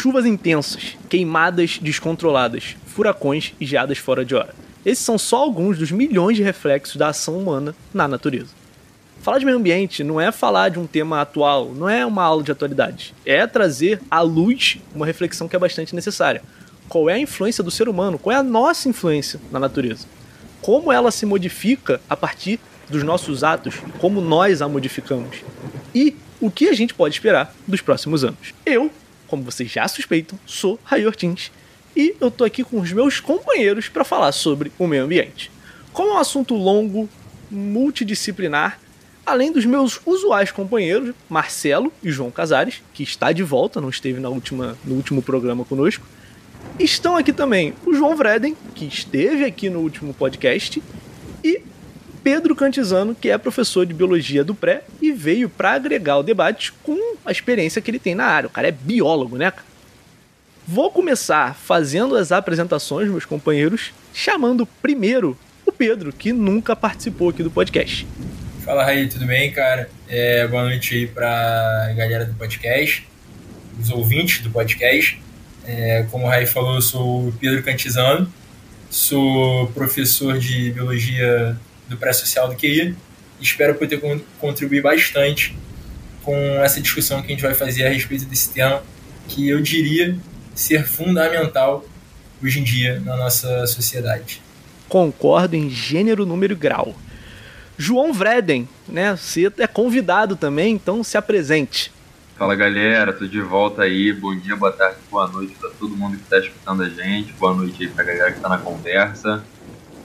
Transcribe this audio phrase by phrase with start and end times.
[0.00, 4.54] chuvas intensas, queimadas descontroladas, furacões e geadas fora de hora.
[4.82, 8.48] Esses são só alguns dos milhões de reflexos da ação humana na natureza.
[9.20, 12.42] Falar de meio ambiente não é falar de um tema atual, não é uma aula
[12.42, 13.14] de atualidade.
[13.26, 16.42] É trazer à luz uma reflexão que é bastante necessária.
[16.88, 18.18] Qual é a influência do ser humano?
[18.18, 20.06] Qual é a nossa influência na natureza?
[20.62, 22.58] Como ela se modifica a partir
[22.88, 25.44] dos nossos atos como nós a modificamos?
[25.94, 28.54] E o que a gente pode esperar dos próximos anos?
[28.64, 28.90] Eu,
[29.30, 31.52] como vocês já suspeitam, sou Ray Ortins
[31.96, 35.52] e eu tô aqui com os meus companheiros para falar sobre o meio ambiente.
[35.92, 37.08] Como é um assunto longo,
[37.48, 38.80] multidisciplinar,
[39.24, 44.18] além dos meus usuais companheiros, Marcelo e João Casares, que está de volta, não esteve
[44.18, 46.04] na última, no último programa conosco.
[46.78, 50.82] Estão aqui também o João Vreden, que esteve aqui no último podcast,
[51.44, 51.62] e
[52.22, 56.72] Pedro Cantizano, que é professor de biologia do pré e veio para agregar o debate
[56.82, 58.46] com a experiência que ele tem na área.
[58.46, 59.52] O cara é biólogo, né?
[60.66, 67.42] Vou começar fazendo as apresentações, meus companheiros, chamando primeiro o Pedro, que nunca participou aqui
[67.42, 68.06] do podcast.
[68.64, 69.88] Fala, Raí, tudo bem, cara?
[70.08, 73.08] É, boa noite aí pra galera do podcast,
[73.80, 75.20] os ouvintes do podcast.
[75.64, 78.30] É, como o Raí falou, eu sou o Pedro Cantizano,
[78.90, 81.58] sou professor de Biologia
[81.90, 82.94] do Pré-Social do QI.
[83.40, 84.00] Espero poder
[84.38, 85.56] contribuir bastante
[86.22, 88.82] com essa discussão que a gente vai fazer a respeito desse tema,
[89.26, 90.16] que eu diria
[90.54, 91.84] ser fundamental
[92.42, 94.40] hoje em dia na nossa sociedade.
[94.88, 96.94] Concordo em gênero, número e grau.
[97.76, 99.16] João Vreden, né?
[99.16, 101.90] Você é convidado também, então se apresente.
[102.36, 104.12] Fala galera, tô de volta aí.
[104.12, 107.32] Bom dia, boa tarde, boa noite para todo mundo que está escutando a gente.
[107.32, 109.42] Boa noite aí pra galera que está na conversa.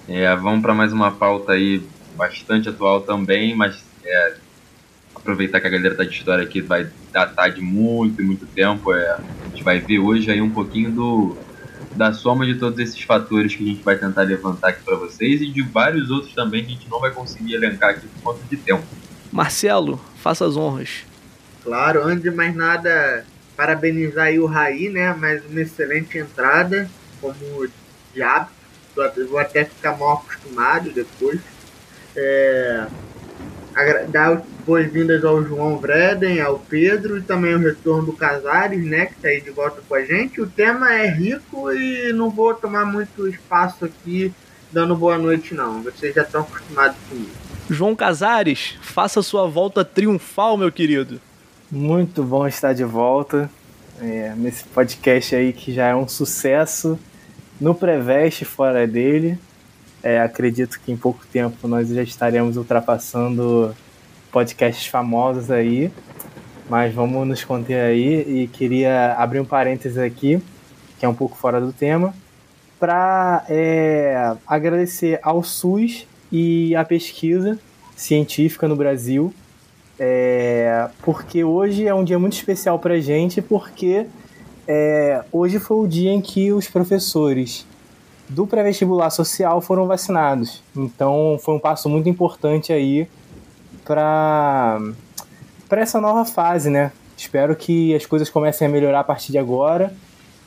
[0.08, 1.82] É, vamos para mais uma pauta aí
[2.16, 4.36] bastante atual também, mas é,
[5.14, 8.94] aproveitar que a galera tá de história aqui vai datar de muito e muito tempo.
[8.94, 11.38] É, a gente vai ver hoje aí um pouquinho do
[11.96, 15.42] da soma de todos esses fatores que a gente vai tentar levantar aqui para vocês
[15.42, 18.44] e de vários outros também que a gente não vai conseguir elencar aqui por conta
[18.50, 18.84] de tempo.
[19.32, 21.06] Marcelo, faça as honras.
[21.64, 25.14] Claro, antes de mais nada, parabenizar aí o Raí, né?
[25.14, 26.90] Mais uma excelente entrada,
[27.22, 27.68] como
[28.14, 28.55] de hábito.
[29.30, 31.40] Vou até ficar mal acostumado depois.
[32.16, 32.88] É,
[34.08, 39.14] dar boas-vindas ao João Vreden, ao Pedro e também o retorno do Casares, né, que
[39.14, 40.42] está aí de volta com a gente.
[40.42, 44.34] O tema é rico e não vou tomar muito espaço aqui
[44.72, 45.82] dando boa noite, não.
[45.84, 47.32] Vocês já estão acostumados comigo.
[47.70, 51.20] João Casares, faça sua volta triunfal, meu querido.
[51.72, 53.50] Muito bom estar de volta
[54.02, 57.00] é, nesse podcast aí que já é um sucesso
[57.60, 59.38] no Preveste fora dele.
[60.04, 63.76] É, acredito que em pouco tempo nós já estaremos ultrapassando
[64.32, 65.92] podcasts famosos aí,
[66.70, 70.40] mas vamos nos conter aí e queria abrir um parênteses aqui,
[71.00, 72.14] que é um pouco fora do tema,
[72.80, 77.58] para é, agradecer ao SUS e à pesquisa
[77.96, 79.34] científica no Brasil,
[79.98, 84.06] é, porque hoje é um dia muito especial para gente, porque
[84.68, 87.66] é, hoje foi o dia em que os professores
[88.28, 90.64] do pré-vestibular social foram vacinados.
[90.76, 93.08] Então foi um passo muito importante aí
[93.84, 94.80] para
[95.70, 96.92] para essa nova fase, né?
[97.18, 99.94] Espero que as coisas comecem a melhorar a partir de agora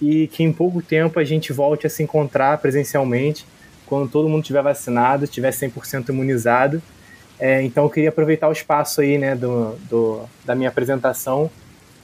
[0.01, 3.45] e que em pouco tempo a gente volte a se encontrar presencialmente
[3.87, 6.83] quando todo mundo estiver vacinado, estiver 100% imunizado.
[7.39, 11.51] É, então eu queria aproveitar o espaço aí, né, do, do da minha apresentação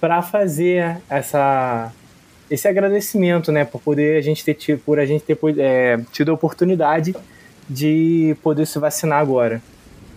[0.00, 1.92] para fazer essa
[2.50, 6.34] esse agradecimento, né, por poder a gente ter por a gente ter é, tido a
[6.34, 7.15] oportunidade
[7.69, 9.62] de poder se vacinar agora.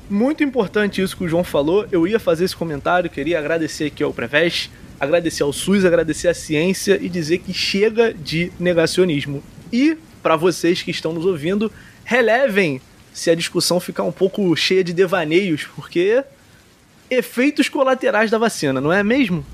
[0.10, 1.86] Muito importante isso que o João falou.
[1.92, 6.34] Eu ia fazer esse comentário, queria agradecer aqui ao Prevest, agradecer ao SUS, agradecer à
[6.34, 9.44] ciência e dizer que chega de negacionismo.
[9.72, 11.72] E para vocês que estão nos ouvindo,
[12.04, 12.81] relevem
[13.13, 16.24] se a discussão ficar um pouco cheia de devaneios, porque
[17.10, 19.46] efeitos colaterais da vacina, não é mesmo?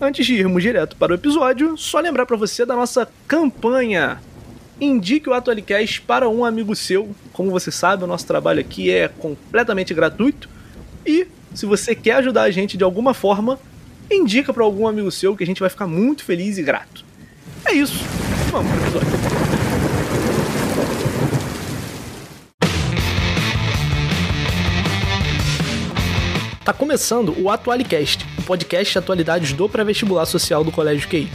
[0.00, 4.18] Antes de irmos direto para o episódio, só lembrar para você da nossa campanha.
[4.80, 7.14] Indique o Atualicast para um amigo seu.
[7.34, 10.48] Como você sabe, o nosso trabalho aqui é completamente gratuito.
[11.04, 13.60] E se você quer ajudar a gente de alguma forma,
[14.10, 17.04] indica para algum amigo seu que a gente vai ficar muito feliz e grato.
[17.66, 18.02] É isso.
[18.50, 19.39] Vamos para o episódio.
[26.70, 31.26] Tá começando o Atualicast, o podcast de atualidades do pré-vestibular social do Colégio QI.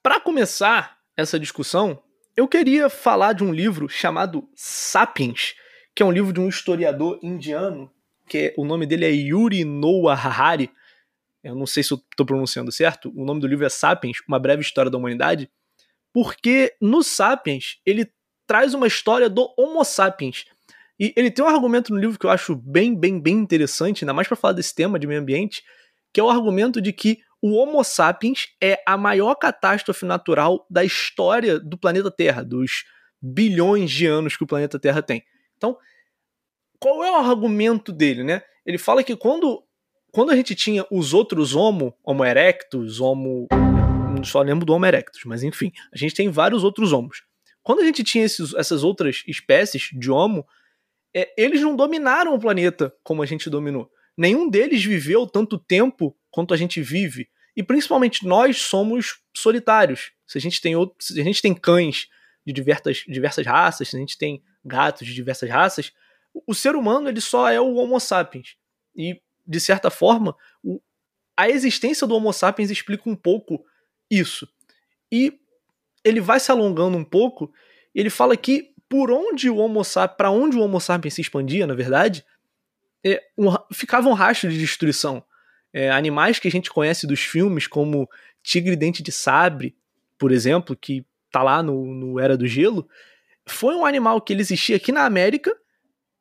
[0.00, 2.00] Para começar essa discussão,
[2.36, 5.56] eu queria falar de um livro chamado Sapiens,
[5.96, 7.90] que é um livro de um historiador indiano,
[8.28, 10.70] que é, o nome dele é Yuri Noah Harari.
[11.42, 14.38] eu não sei se eu estou pronunciando certo, o nome do livro é Sapiens, Uma
[14.38, 15.50] Breve História da Humanidade,
[16.12, 18.08] porque no Sapiens ele
[18.46, 20.44] traz uma história do Homo sapiens.
[20.98, 24.12] E ele tem um argumento no livro que eu acho bem, bem, bem interessante, ainda
[24.12, 25.62] mais para falar desse tema de meio ambiente,
[26.12, 30.84] que é o argumento de que o Homo sapiens é a maior catástrofe natural da
[30.84, 32.84] história do planeta Terra, dos
[33.20, 35.22] bilhões de anos que o planeta Terra tem.
[35.56, 35.76] Então,
[36.78, 38.42] qual é o argumento dele, né?
[38.64, 39.62] Ele fala que quando,
[40.12, 43.46] quando a gente tinha os outros Homo, Homo erectus, Homo.
[44.22, 47.24] Só lembro do Homo erectus, mas enfim, a gente tem vários outros Homos.
[47.62, 50.46] Quando a gente tinha esses, essas outras espécies de Homo,
[51.14, 53.90] é, eles não dominaram o planeta como a gente dominou.
[54.16, 57.28] Nenhum deles viveu tanto tempo quanto a gente vive.
[57.56, 60.12] E principalmente nós somos solitários.
[60.26, 62.08] Se a gente tem, outro, se a gente tem cães
[62.44, 65.92] de diversas, diversas raças, se a gente tem gatos de diversas raças,
[66.46, 68.56] o ser humano ele só é o Homo sapiens.
[68.96, 70.80] E, de certa forma, o,
[71.36, 73.64] a existência do Homo sapiens explica um pouco
[74.10, 74.48] isso.
[75.12, 75.38] E
[76.04, 77.52] ele vai se alongando um pouco,
[77.94, 81.66] ele fala que por onde o Homo sapiens, para onde o Homo sapiens se expandia,
[81.66, 82.24] na verdade,
[83.04, 85.20] é, um, ficava um rastro de destruição.
[85.72, 88.08] É, animais que a gente conhece dos filmes, como
[88.40, 89.74] tigre dente de sabre,
[90.16, 92.88] por exemplo, que tá lá no, no Era do Gelo,
[93.44, 95.52] foi um animal que ele existia aqui na América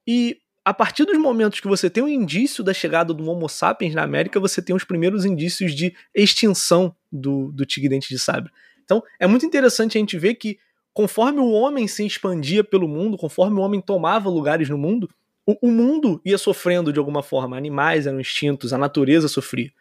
[0.07, 3.93] e a partir dos momentos que você tem um indício da chegada do Homo sapiens
[3.93, 8.51] na América, você tem os primeiros indícios de extinção do, do tigre dente de sabre.
[8.83, 10.57] Então é muito interessante a gente ver que
[10.93, 15.09] conforme o homem se expandia pelo mundo, conforme o homem tomava lugares no mundo,
[15.45, 17.57] o, o mundo ia sofrendo de alguma forma.
[17.57, 19.71] Animais eram extintos, a natureza sofria.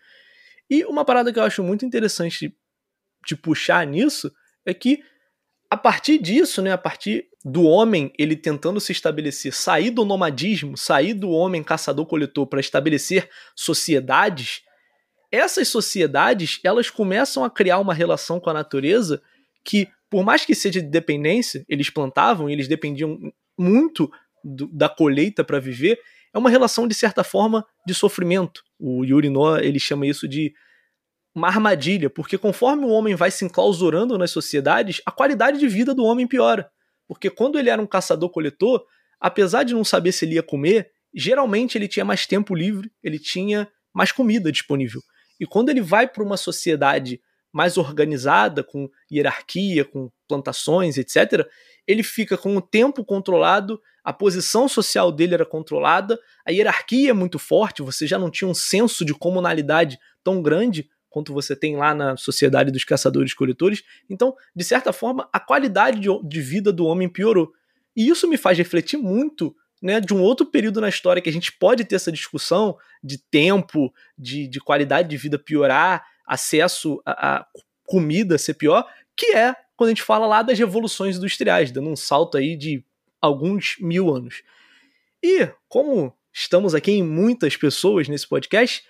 [0.68, 2.56] E uma parada que eu acho muito interessante
[3.26, 4.32] de puxar nisso
[4.64, 5.02] é que
[5.70, 10.76] a partir disso, né, a partir do homem ele tentando se estabelecer, sair do nomadismo,
[10.76, 14.62] sair do homem caçador-coletor para estabelecer sociedades,
[15.30, 19.22] essas sociedades elas começam a criar uma relação com a natureza
[19.64, 23.18] que, por mais que seja de dependência, eles plantavam e eles dependiam
[23.58, 24.12] muito
[24.44, 25.98] do, da colheita para viver,
[26.34, 28.62] é uma relação de certa forma de sofrimento.
[28.78, 30.52] O Yuri Noah ele chama isso de
[31.34, 35.94] uma armadilha, porque conforme o homem vai se enclausurando nas sociedades, a qualidade de vida
[35.94, 36.70] do homem piora.
[37.08, 38.84] Porque quando ele era um caçador-coletor,
[39.18, 43.18] apesar de não saber se ele ia comer, geralmente ele tinha mais tempo livre, ele
[43.18, 45.00] tinha mais comida disponível.
[45.40, 47.18] E quando ele vai para uma sociedade
[47.52, 51.46] mais organizada, com hierarquia, com plantações, etc.,
[51.86, 57.12] ele fica com o tempo controlado, a posição social dele era controlada, a hierarquia é
[57.12, 61.76] muito forte, você já não tinha um senso de comunalidade tão grande quanto você tem
[61.76, 63.82] lá na sociedade dos caçadores-coletores.
[64.08, 67.52] Então, de certa forma, a qualidade de vida do homem piorou.
[67.94, 71.32] E isso me faz refletir muito né, de um outro período na história que a
[71.32, 77.46] gente pode ter essa discussão de tempo, de, de qualidade de vida piorar, acesso a,
[77.84, 78.86] comida ser pior,
[79.16, 82.84] que é quando a gente fala lá das revoluções industriais, dando um salto aí de
[83.20, 84.42] alguns mil anos.
[85.22, 88.82] E como estamos aqui em muitas pessoas nesse podcast,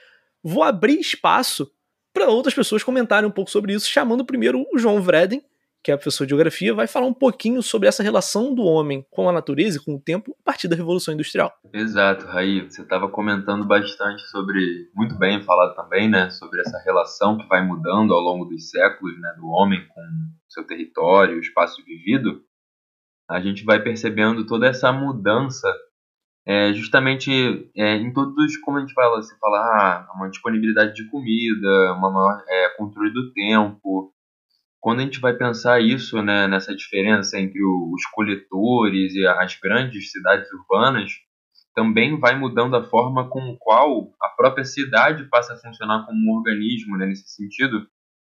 [0.43, 1.71] vou abrir espaço
[2.13, 5.43] para outras pessoas comentarem um pouco sobre isso, chamando primeiro o João Vreden,
[5.83, 9.29] que é professor de geografia, vai falar um pouquinho sobre essa relação do homem com
[9.29, 11.53] a natureza e com o tempo a partir da Revolução Industrial.
[11.73, 12.63] Exato, Raí.
[12.63, 17.67] Você estava comentando bastante sobre, muito bem falado também, né, sobre essa relação que vai
[17.67, 20.03] mudando ao longo dos séculos, né, do homem com
[20.49, 22.43] seu território, o espaço vivido.
[23.29, 25.69] A gente vai percebendo toda essa mudança
[26.47, 31.09] é, justamente é, em todos, como a gente fala, você fala, ah, uma disponibilidade de
[31.09, 34.12] comida, uma maior é, controle do tempo,
[34.83, 40.11] quando a gente vai pensar isso, né, nessa diferença entre os coletores e as grandes
[40.11, 41.13] cidades urbanas,
[41.73, 46.37] também vai mudando a forma com qual a própria cidade passa a funcionar como um
[46.37, 47.87] organismo, né, nesse sentido,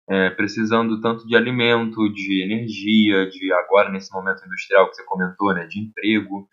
[0.08, 5.52] é, precisando tanto de alimento, de energia, de agora nesse momento industrial que você comentou,
[5.52, 6.48] né, de emprego,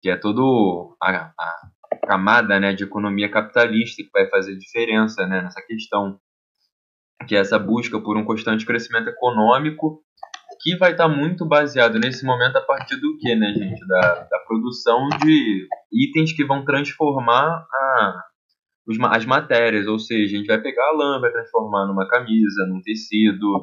[0.00, 1.70] que é todo a, a
[2.06, 6.18] camada né, de economia capitalista que vai fazer diferença né, nessa questão
[7.26, 10.00] que é essa busca por um constante crescimento econômico,
[10.60, 13.86] que vai estar muito baseado nesse momento a partir do que, né, gente?
[13.86, 18.22] Da, da produção de itens que vão transformar a,
[18.86, 22.66] os, as matérias, ou seja, a gente vai pegar a lã, vai transformar numa camisa,
[22.68, 23.62] num tecido,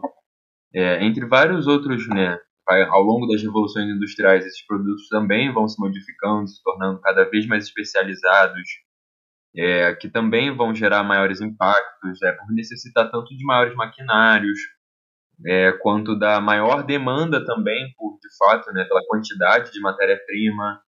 [0.73, 2.37] é, entre vários outros, né?
[2.65, 7.29] Vai, ao longo das revoluções industriais, esses produtos também vão se modificando, se tornando cada
[7.29, 8.63] vez mais especializados,
[9.55, 14.59] é, que também vão gerar maiores impactos, é, por necessitar tanto de maiores maquinários,
[15.45, 20.81] é, quanto da maior demanda também, por de fato, né, pela quantidade de matéria-prima.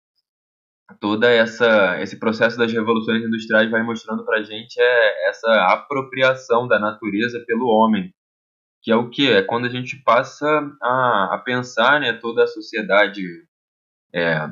[1.00, 6.67] toda essa esse processo das revoluções industriais vai mostrando para a gente é essa apropriação
[6.67, 8.13] da natureza pelo homem,
[8.82, 10.46] que é o que é quando a gente passa
[10.82, 13.24] a, a pensar né toda a sociedade
[14.13, 14.48] é,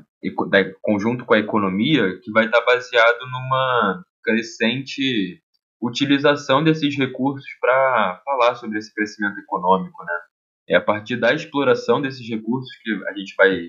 [0.81, 5.41] conjunto com a economia que vai estar baseado numa crescente
[5.81, 10.13] utilização desses recursos para falar sobre esse crescimento econômico, né?
[10.69, 13.67] É a partir da exploração desses recursos que a gente vai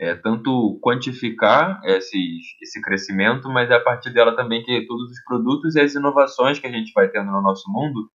[0.00, 2.18] é, tanto quantificar esse,
[2.62, 6.58] esse crescimento, mas é a partir dela também que todos os produtos e as inovações
[6.58, 8.08] que a gente vai tendo no nosso mundo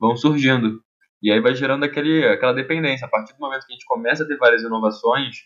[0.00, 0.82] vão surgindo.
[1.22, 3.06] E aí vai gerando aquele, aquela dependência.
[3.06, 5.36] A partir do momento que a gente começa a ter várias inovações,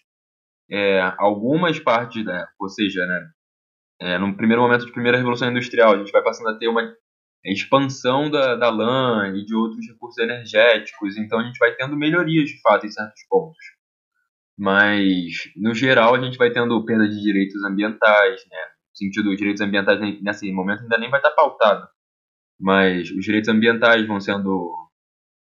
[0.72, 3.20] é, algumas partes, né, ou seja, né,
[4.00, 6.82] é, no primeiro momento de primeira revolução industrial, a gente vai passando a ter uma
[7.44, 12.48] expansão da, da lã e de outros recursos energéticos, então a gente vai tendo melhorias
[12.48, 13.64] de fato em certos pontos.
[14.58, 18.58] Mas, no geral, a gente vai tendo perda de direitos ambientais, né?
[18.90, 21.86] No sentido, os direitos ambientais nesse momento ainda nem vai estar pautado,
[22.60, 24.72] mas os direitos ambientais vão sendo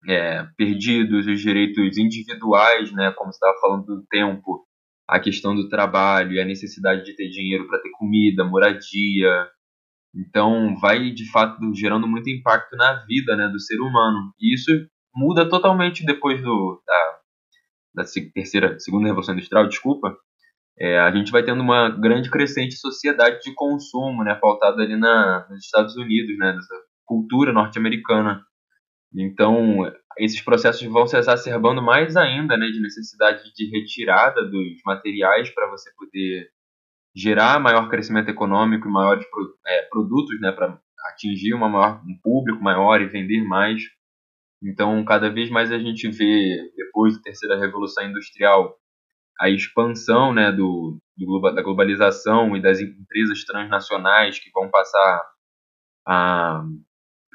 [0.07, 3.11] é, perdidos, os direitos individuais, né?
[3.11, 4.65] Como você estava falando do tempo,
[5.07, 9.47] a questão do trabalho e a necessidade de ter dinheiro para ter comida, moradia.
[10.15, 14.33] Então, vai de fato gerando muito impacto na vida né, do ser humano.
[14.39, 14.71] E isso
[15.15, 20.15] muda totalmente depois do, da, da terceira, segunda revolução industrial, desculpa.
[20.77, 25.47] É, a gente vai tendo uma grande crescente sociedade de consumo, né, pautada ali na,
[25.49, 28.41] nos Estados Unidos, né, nessa cultura norte-americana.
[29.17, 29.79] Então,
[30.17, 35.69] esses processos vão se exacerbando mais ainda, né, de necessidade de retirada dos materiais para
[35.69, 36.49] você poder
[37.15, 39.25] gerar maior crescimento econômico e maiores
[39.65, 40.77] é, produtos, né, para
[41.13, 43.81] atingir uma maior, um público maior e vender mais.
[44.61, 48.77] Então, cada vez mais a gente vê, depois da terceira revolução industrial,
[49.39, 55.21] a expansão né, do, do, da globalização e das empresas transnacionais que vão passar
[56.07, 56.63] a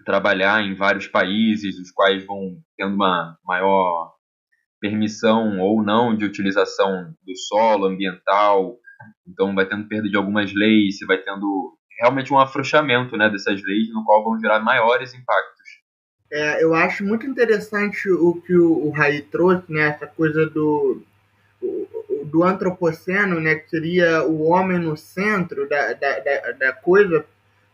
[0.04, 4.12] trabalhar em vários países, os quais vão tendo uma maior
[4.80, 8.78] permissão ou não de utilização do solo ambiental,
[9.26, 13.92] então vai tendo perda de algumas leis, vai tendo realmente um afrouxamento né, dessas leis,
[13.92, 15.80] no qual vão gerar maiores impactos.
[16.32, 21.02] É, eu acho muito interessante o que o, o Raí trouxe, né, essa coisa do,
[22.24, 27.24] do antropoceno, né, que seria o homem no centro da, da, da, da coisa,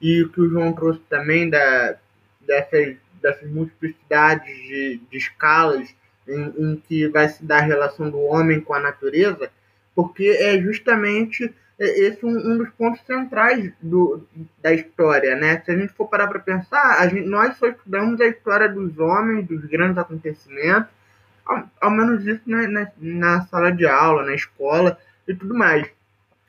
[0.00, 1.96] e o que o João trouxe também da,
[2.46, 5.94] dessas, dessas multiplicidades de, de escalas
[6.28, 9.50] em, em, que vai se dar a relação do homem com a natureza,
[9.94, 14.26] porque é justamente esse um, um dos pontos centrais do,
[14.62, 15.60] da história, né?
[15.64, 19.46] Se a gente for parar para pensar, gente, nós só estudamos a história dos homens,
[19.46, 20.90] dos grandes acontecimentos,
[21.44, 24.98] ao, ao menos isso na, na, na sala de aula, na escola
[25.28, 25.86] e tudo mais.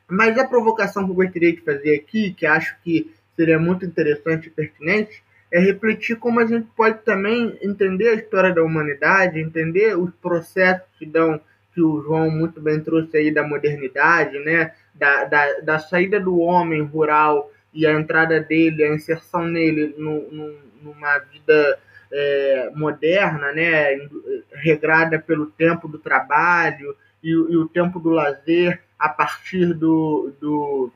[0.07, 4.47] Mas a provocação que eu gostaria de fazer aqui, que acho que seria muito interessante
[4.47, 9.97] e pertinente, é refletir como a gente pode também entender a história da humanidade, entender
[9.97, 11.39] os processos que dão,
[11.73, 14.73] que o João muito bem trouxe aí da modernidade, né?
[14.93, 20.29] da, da, da saída do homem rural e a entrada dele, a inserção nele no,
[20.31, 21.79] no, numa vida
[22.11, 23.97] é, moderna, né?
[24.53, 30.91] regrada pelo tempo do trabalho e, e o tempo do lazer a partir do, do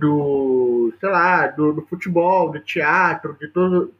[0.00, 3.92] do, sei lá, do, do futebol, do teatro, de todo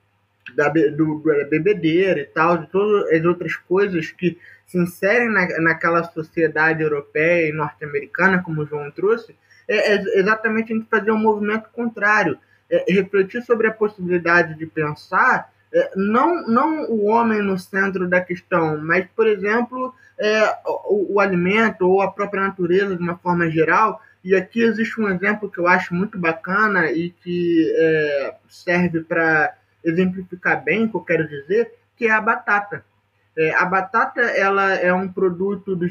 [0.56, 5.46] da, do, da bebedeira e tal, de todas as outras coisas que se inserem na,
[5.60, 9.36] naquela sociedade europeia e norte-americana, como o João trouxe,
[9.68, 12.38] é, é, exatamente a gente fazer um movimento contrário,
[12.70, 18.20] é, refletir sobre a possibilidade de pensar é, não, não o homem no centro da
[18.20, 23.48] questão, mas, por exemplo, é, o, o alimento ou a própria natureza de uma forma
[23.48, 29.00] geral, e aqui existe um exemplo que eu acho muito bacana e que é, serve
[29.00, 32.84] para exemplificar bem o que eu quero dizer, que é a batata.
[33.36, 35.90] É, a batata ela é um produto do, é,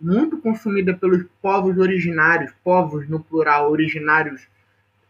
[0.00, 4.46] muito consumida pelos povos originários, povos no plural originários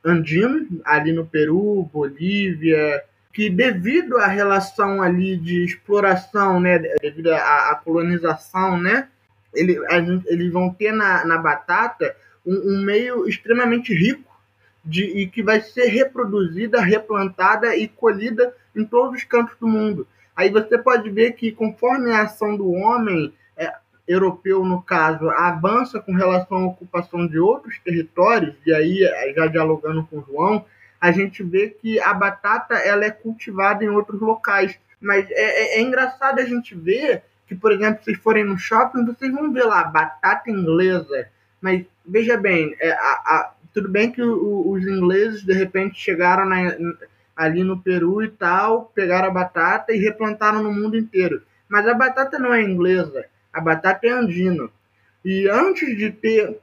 [0.03, 3.03] andinos, ali no Peru, Bolívia,
[3.33, 9.09] que devido à relação ali de exploração, né, devido à, à colonização, né,
[9.53, 12.15] ele, a, eles vão ter na, na batata
[12.47, 14.33] um, um meio extremamente rico
[14.85, 20.07] de, e que vai ser reproduzida, replantada e colhida em todos os cantos do mundo.
[20.37, 23.73] Aí você pode ver que conforme a ação do homem é,
[24.07, 29.01] europeu, no caso, avança com relação à ocupação de outros territórios, e aí,
[29.35, 30.65] já dialogando com o João,
[31.01, 34.79] a gente vê que a batata ela é cultivada em outros locais.
[35.01, 39.05] Mas é, é, é engraçado a gente ver que, por exemplo, se forem no shopping,
[39.05, 41.29] vocês vão ver lá batata inglesa,
[41.65, 46.45] Mas veja bem, é, a, a, tudo bem que o, os ingleses de repente chegaram
[46.45, 46.77] na,
[47.35, 51.41] ali no Peru e tal, pegaram a batata e replantaram no mundo inteiro.
[51.67, 54.69] Mas a batata não é inglesa, a batata é andina.
[55.25, 56.55] E antes de ter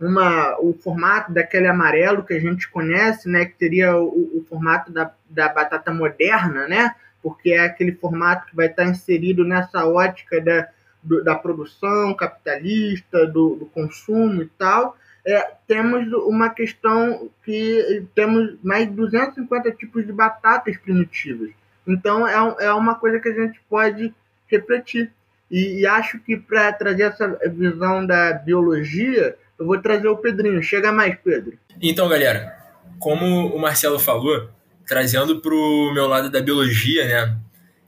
[0.00, 4.90] uma, o formato daquele amarelo que a gente conhece, né, que teria o, o formato
[4.90, 10.40] da, da batata moderna, né, porque é aquele formato que vai estar inserido nessa ótica
[10.40, 10.66] da,
[11.06, 14.96] do, da produção capitalista, do, do consumo e tal,
[15.26, 21.50] é, temos uma questão que temos mais de 250 tipos de batatas primitivas.
[21.86, 24.12] Então é, é uma coisa que a gente pode
[24.48, 25.10] refletir.
[25.50, 30.62] E, e acho que para trazer essa visão da biologia, eu vou trazer o Pedrinho.
[30.62, 31.56] Chega mais, Pedro.
[31.80, 32.56] Então, galera,
[32.98, 34.48] como o Marcelo falou,
[34.86, 37.36] trazendo para o meu lado da biologia, né?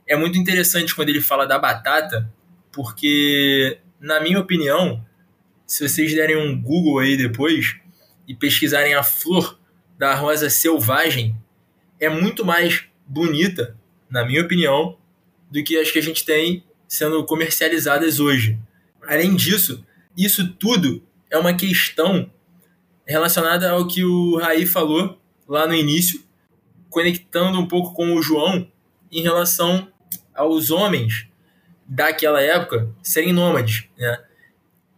[0.07, 2.29] É muito interessante quando ele fala da batata,
[2.79, 5.05] porque, na minha opinião,
[5.67, 7.75] se vocês derem um Google aí depois
[8.25, 9.59] e pesquisarem a flor
[9.97, 11.35] da rosa selvagem,
[11.99, 13.77] é muito mais bonita,
[14.09, 14.97] na minha opinião,
[15.51, 18.57] do que as que a gente tem sendo comercializadas hoje.
[19.05, 22.31] Além disso, isso tudo é uma questão
[23.05, 26.23] relacionada ao que o Raí falou lá no início,
[26.89, 28.71] conectando um pouco com o João
[29.11, 29.91] em relação
[30.33, 31.28] aos homens
[31.89, 34.19] daquela época serem nômades, né?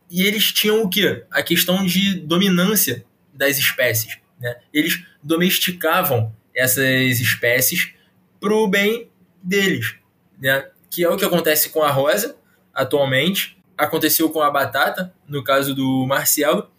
[0.10, 1.24] E eles tinham o quê?
[1.32, 4.18] A questão de dominância das espécies.
[4.38, 4.58] Né?
[4.74, 7.94] Eles domesticavam essas espécies
[8.38, 9.10] para o bem
[9.42, 9.96] deles.
[10.38, 10.68] Né?
[10.90, 12.36] Que é o que acontece com a rosa
[12.74, 16.70] atualmente, aconteceu com a batata, no caso do Marcelo,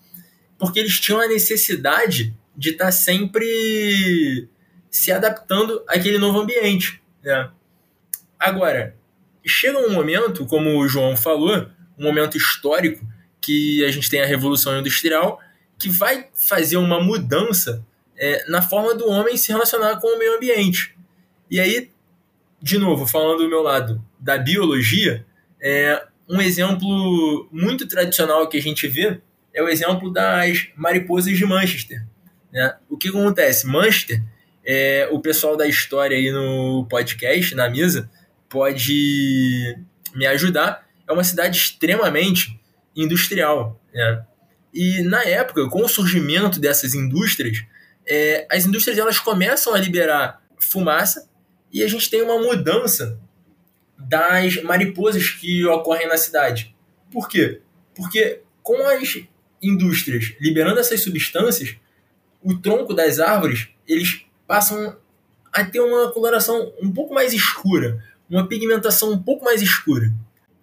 [0.59, 4.46] porque eles tinham a necessidade de estar tá sempre
[4.90, 7.03] se adaptando àquele novo ambiente.
[7.22, 7.51] Né?
[8.38, 8.94] Agora,
[9.44, 11.66] chega um momento, como o João falou,
[11.98, 13.07] um momento histórico,
[13.40, 15.40] que a gente tem a Revolução Industrial,
[15.78, 17.85] que vai fazer uma mudança
[18.16, 20.96] é, na forma do homem se relacionar com o meio ambiente.
[21.50, 21.90] E aí,
[22.62, 25.26] de novo, falando do meu lado da biologia,
[25.61, 29.20] é, um exemplo muito tradicional que a gente vê
[29.52, 32.05] é o exemplo das mariposas de Manchester.
[32.52, 32.74] Né?
[32.88, 33.66] O que acontece?
[33.66, 34.22] Manchester,
[34.64, 38.11] é, o pessoal da história aí no podcast, na mesa,
[38.53, 39.77] pode
[40.15, 40.87] me ajudar.
[41.09, 42.61] É uma cidade extremamente
[42.95, 43.81] industrial.
[43.93, 44.25] Né?
[44.73, 47.65] E na época, com o surgimento dessas indústrias,
[48.07, 51.29] é, as indústrias elas começam a liberar fumaça
[51.73, 53.19] e a gente tem uma mudança
[53.99, 56.75] das mariposas que ocorrem na cidade.
[57.11, 57.62] Por quê?
[57.95, 59.19] Porque com as
[59.62, 61.77] indústrias liberando essas substâncias,
[62.43, 64.97] o tronco das árvores eles passam
[65.53, 68.03] a ter uma coloração um pouco mais escura,
[68.37, 70.12] uma pigmentação um pouco mais escura.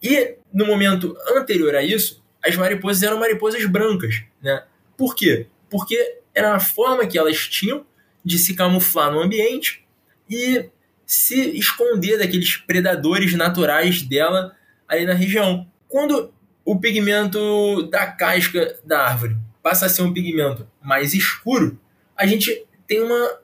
[0.01, 4.23] E no momento anterior a isso, as mariposas eram mariposas brancas.
[4.41, 4.63] Né?
[4.97, 5.47] Por quê?
[5.69, 7.85] Porque era a forma que elas tinham
[8.23, 9.85] de se camuflar no ambiente
[10.29, 10.69] e
[11.05, 14.55] se esconder daqueles predadores naturais dela
[14.87, 15.67] ali na região.
[15.87, 16.33] Quando
[16.65, 21.79] o pigmento da casca da árvore passa a ser um pigmento mais escuro,
[22.15, 23.39] a gente tem uma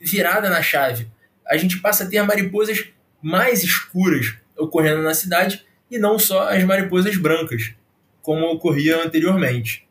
[0.00, 1.10] virada na chave.
[1.46, 2.88] A gente passa a ter mariposas
[3.22, 7.74] mais escuras ocorrendo na cidade e não só as mariposas brancas,
[8.22, 9.86] como ocorria anteriormente.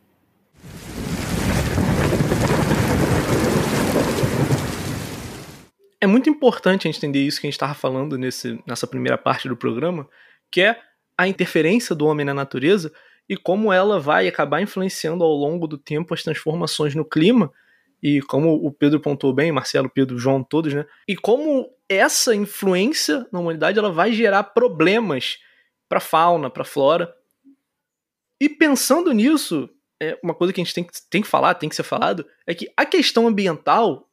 [6.02, 9.18] É muito importante a gente entender isso que a gente estava falando nesse, nessa primeira
[9.18, 10.08] parte do programa,
[10.50, 10.80] que é
[11.18, 12.92] a interferência do homem na natureza
[13.28, 17.52] e como ela vai acabar influenciando ao longo do tempo as transformações no clima
[18.02, 20.86] e como o Pedro pontuou bem, Marcelo, Pedro, João, todos, né?
[21.08, 25.40] E como essa influência na humanidade ela vai gerar problemas
[25.88, 27.14] para fauna, para flora.
[28.40, 29.70] E pensando nisso,
[30.02, 32.54] é, uma coisa que a gente tem, tem que falar, tem que ser falado, é
[32.54, 34.08] que a questão ambiental,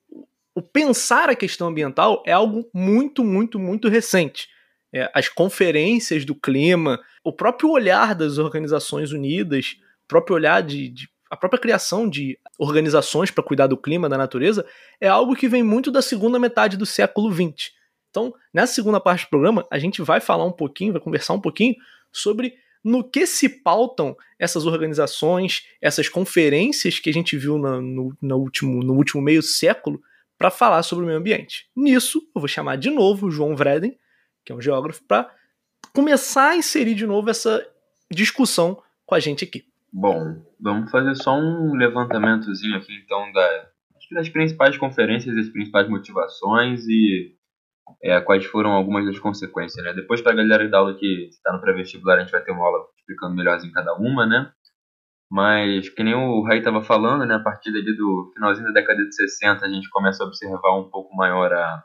[0.54, 4.48] o pensar a questão ambiental é algo muito, muito, muito recente.
[4.92, 10.88] É, as conferências do clima, o próprio olhar das Organizações Unidas, o próprio olhar de,
[10.88, 14.66] de a própria criação de organizações para cuidar do clima, da natureza,
[15.00, 17.70] é algo que vem muito da segunda metade do século XX.
[18.10, 21.40] Então, nessa segunda parte do programa, a gente vai falar um pouquinho, vai conversar um
[21.40, 21.74] pouquinho
[22.12, 28.36] sobre no que se pautam essas organizações, essas conferências que a gente viu no, no,
[28.36, 30.00] último, no último meio século
[30.38, 31.68] para falar sobre o meio ambiente.
[31.74, 33.98] Nisso, eu vou chamar de novo o João Vreden,
[34.44, 35.28] que é um geógrafo, para
[35.92, 37.66] começar a inserir de novo essa
[38.10, 39.66] discussão com a gente aqui.
[39.98, 43.66] Bom, vamos fazer só um levantamentozinho aqui então da,
[44.12, 47.34] das principais conferências, das principais motivações e
[48.02, 49.94] é, quais foram algumas das consequências, né?
[49.94, 52.66] Depois para a galera da aula que está no pré-vestibular a gente vai ter uma
[52.66, 54.52] aula explicando melhorzinho cada uma, né?
[55.30, 59.02] Mas, que nem o Ray estava falando, né, a partir ali do finalzinho da década
[59.02, 61.82] de 60, a gente começa a observar um pouco maior a,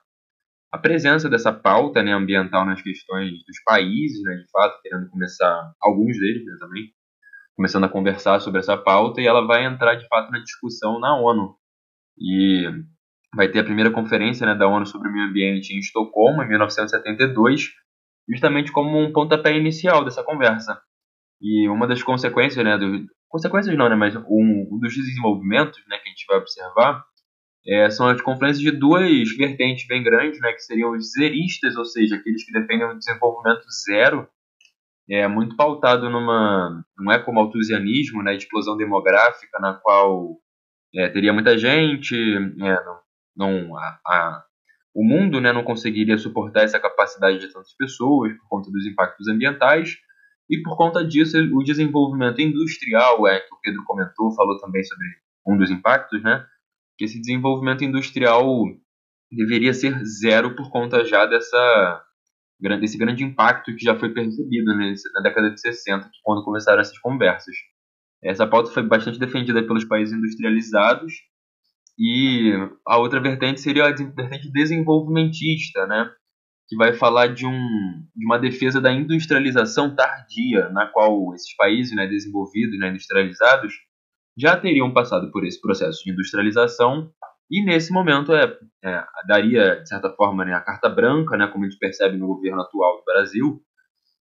[0.73, 5.71] a presença dessa pauta né, ambiental nas questões dos países, né, de fato, querendo começar,
[5.81, 6.91] alguns deles né, também,
[7.55, 11.15] começando a conversar sobre essa pauta, e ela vai entrar, de fato, na discussão na
[11.15, 11.55] ONU.
[12.17, 12.67] E
[13.35, 16.47] vai ter a primeira conferência né, da ONU sobre o meio ambiente em Estocolmo, em
[16.47, 17.69] 1972,
[18.29, 20.79] justamente como um pontapé inicial dessa conversa.
[21.41, 25.97] E uma das consequências, né, do, consequências não, né, mas um, um dos desenvolvimentos, né,
[25.97, 27.03] que a gente vai observar,
[27.65, 31.85] é, são as conferências de duas vertentes bem grandes, né, que seriam os zeristas, ou
[31.85, 34.27] seja, aqueles que defendem o desenvolvimento zero,
[35.11, 40.37] é muito pautado numa não é como malthusianismo, né, de explosão demográfica, na qual
[40.95, 42.99] é, teria muita gente, é, não,
[43.35, 44.43] não a, a,
[44.95, 49.27] o mundo né, não conseguiria suportar essa capacidade de tantas pessoas por conta dos impactos
[49.27, 49.97] ambientais.
[50.49, 55.07] E por conta disso o desenvolvimento industrial é que o Pedro comentou falou também sobre
[55.47, 56.45] um dos impactos né
[56.97, 58.45] que esse desenvolvimento industrial
[59.31, 62.03] deveria ser zero por conta já dessa
[62.61, 66.97] desse grande impacto que já foi percebido né, na década de 60 quando começaram essas
[66.99, 67.55] conversas
[68.23, 71.13] essa pauta foi bastante defendida pelos países industrializados
[71.97, 72.53] e
[72.87, 76.09] a outra vertente seria a vertente desenvolvimentista, né?
[76.67, 77.59] que vai falar de, um,
[78.15, 83.73] de uma defesa da industrialização tardia, na qual esses países né, desenvolvidos, né, industrializados,
[84.37, 87.11] já teriam passado por esse processo de industrialização
[87.51, 91.65] e nesse momento é, é daria, de certa forma, né, a carta branca, né, como
[91.65, 93.61] a gente percebe no governo atual do Brasil,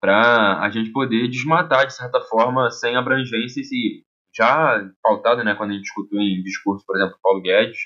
[0.01, 4.03] para a gente poder desmatar, de certa forma, sem abrangências e
[4.35, 7.77] já pautado, né, quando a gente discutiu em discurso, por exemplo, Paulo Guedes,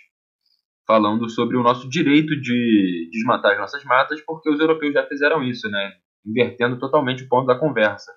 [0.87, 5.43] falando sobre o nosso direito de desmatar as nossas matas, porque os europeus já fizeram
[5.43, 5.91] isso, né,
[6.25, 8.13] invertendo totalmente o ponto da conversa.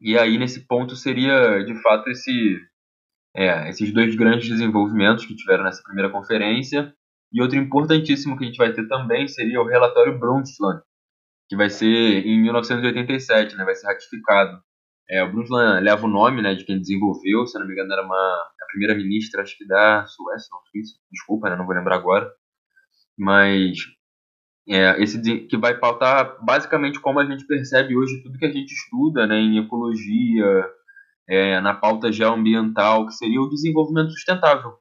[0.00, 2.58] E aí, nesse ponto, seria, de fato, esse,
[3.34, 6.92] é, esses dois grandes desenvolvimentos que tiveram nessa primeira conferência.
[7.32, 10.82] E outro importantíssimo que a gente vai ter também seria o relatório Brundtland,
[11.48, 14.60] que vai ser em 1987, né, vai ser ratificado.
[15.08, 18.04] É, o Brundtland leva o nome né, de quem desenvolveu, se não me engano, era
[18.04, 21.96] uma a primeira ministra, acho que da Suécia, não, Suíça, desculpa, né, não vou lembrar
[21.96, 22.30] agora.
[23.16, 23.78] Mas
[24.68, 28.72] é, esse que vai pautar basicamente como a gente percebe hoje tudo que a gente
[28.72, 30.70] estuda né, em ecologia,
[31.30, 34.72] é, na pauta geoambiental, que seria o desenvolvimento sustentável.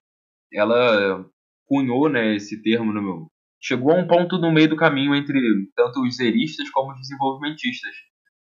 [0.51, 1.23] Ela
[1.67, 3.27] cunhou né, esse termo no meu.
[3.61, 5.39] Chegou a um ponto no meio do caminho entre
[5.75, 7.93] tanto os zeristas como os desenvolvimentistas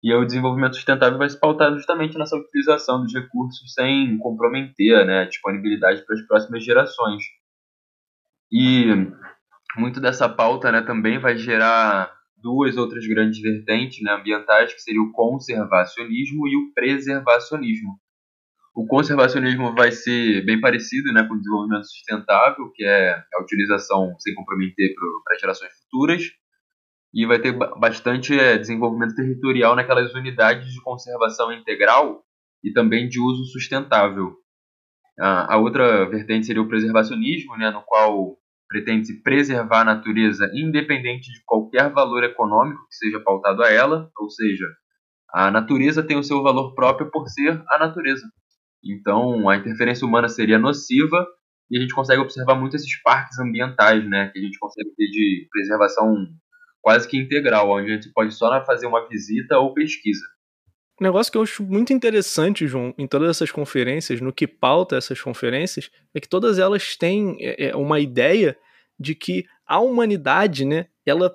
[0.04, 5.22] e o desenvolvimento sustentável vai se pautar justamente nessa utilização dos recursos sem comprometer né,
[5.22, 7.24] a disponibilidade para as próximas gerações.
[8.52, 8.86] E
[9.76, 15.02] muito dessa pauta né, também vai gerar duas outras grandes vertentes né, ambientais, que seria
[15.02, 18.00] o conservacionismo e o preservacionismo.
[18.76, 24.16] O conservacionismo vai ser bem parecido né, com o desenvolvimento sustentável, que é a utilização
[24.20, 26.24] sem comprometer para gerações futuras,
[27.14, 32.24] e vai ter bastante é, desenvolvimento territorial naquelas unidades de conservação integral
[32.64, 34.36] e também de uso sustentável.
[35.20, 38.38] A, outra vertente seria o preservacionismo, né, no qual
[38.70, 44.30] pretende-se preservar a natureza independente de qualquer valor econômico que seja pautado a ela, ou
[44.30, 44.66] seja,
[45.34, 48.24] a natureza tem o seu valor próprio por ser a natureza.
[48.84, 51.28] Então, a interferência humana seria nociva
[51.70, 55.06] e a gente consegue observar muito esses parques ambientais, né, que a gente consegue ter
[55.06, 56.16] de preservação
[56.82, 60.26] quase que integral, onde a gente pode só fazer uma visita ou pesquisa.
[61.00, 65.22] Negócio que eu acho muito interessante, João, em todas essas conferências, no que pauta essas
[65.22, 68.58] conferências, é que todas elas têm é, é, uma ideia
[69.00, 71.34] de que a humanidade, né, ela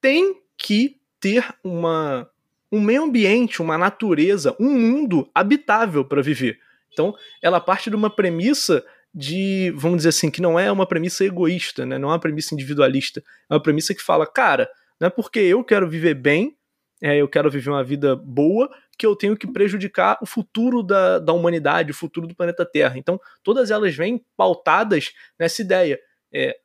[0.00, 2.28] tem que ter uma,
[2.72, 6.58] um meio ambiente, uma natureza, um mundo habitável para viver.
[6.92, 11.24] Então, ela parte de uma premissa de, vamos dizer assim, que não é uma premissa
[11.24, 11.98] egoísta, né?
[11.98, 14.68] não é uma premissa individualista, é uma premissa que fala, cara,
[15.00, 16.56] não é porque eu quero viver bem,
[17.04, 21.18] é, eu quero viver uma vida boa, que eu tenho que prejudicar o futuro da,
[21.18, 22.96] da humanidade, o futuro do planeta Terra.
[22.96, 26.00] Então, todas elas vêm pautadas nessa ideia.
[26.32, 26.56] É,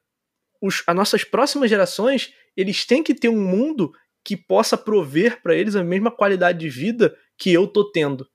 [0.62, 3.91] os, as nossas próximas gerações, eles têm que ter um mundo
[4.23, 8.25] que possa prover para eles a mesma qualidade de vida que eu tô tendo.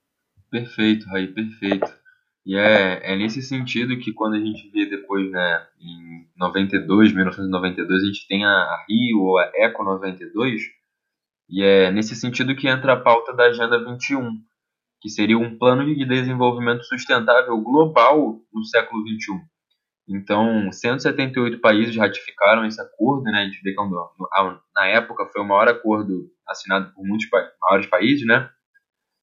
[0.51, 1.91] Perfeito, Raí, perfeito.
[2.45, 8.03] E é, é nesse sentido que quando a gente vê depois, né, em 92, 1992,
[8.03, 10.61] a gente tem a, a Rio ou a Eco 92,
[11.49, 14.31] e é nesse sentido que entra a pauta da Agenda 21,
[15.01, 19.39] que seria um plano de desenvolvimento sustentável global no século 21.
[20.07, 23.41] Então, 178 países ratificaram esse acordo, né?
[23.41, 23.81] A gente vê que
[24.75, 27.27] na época foi o maior acordo assinado por muitos
[27.61, 28.49] maiores países, né?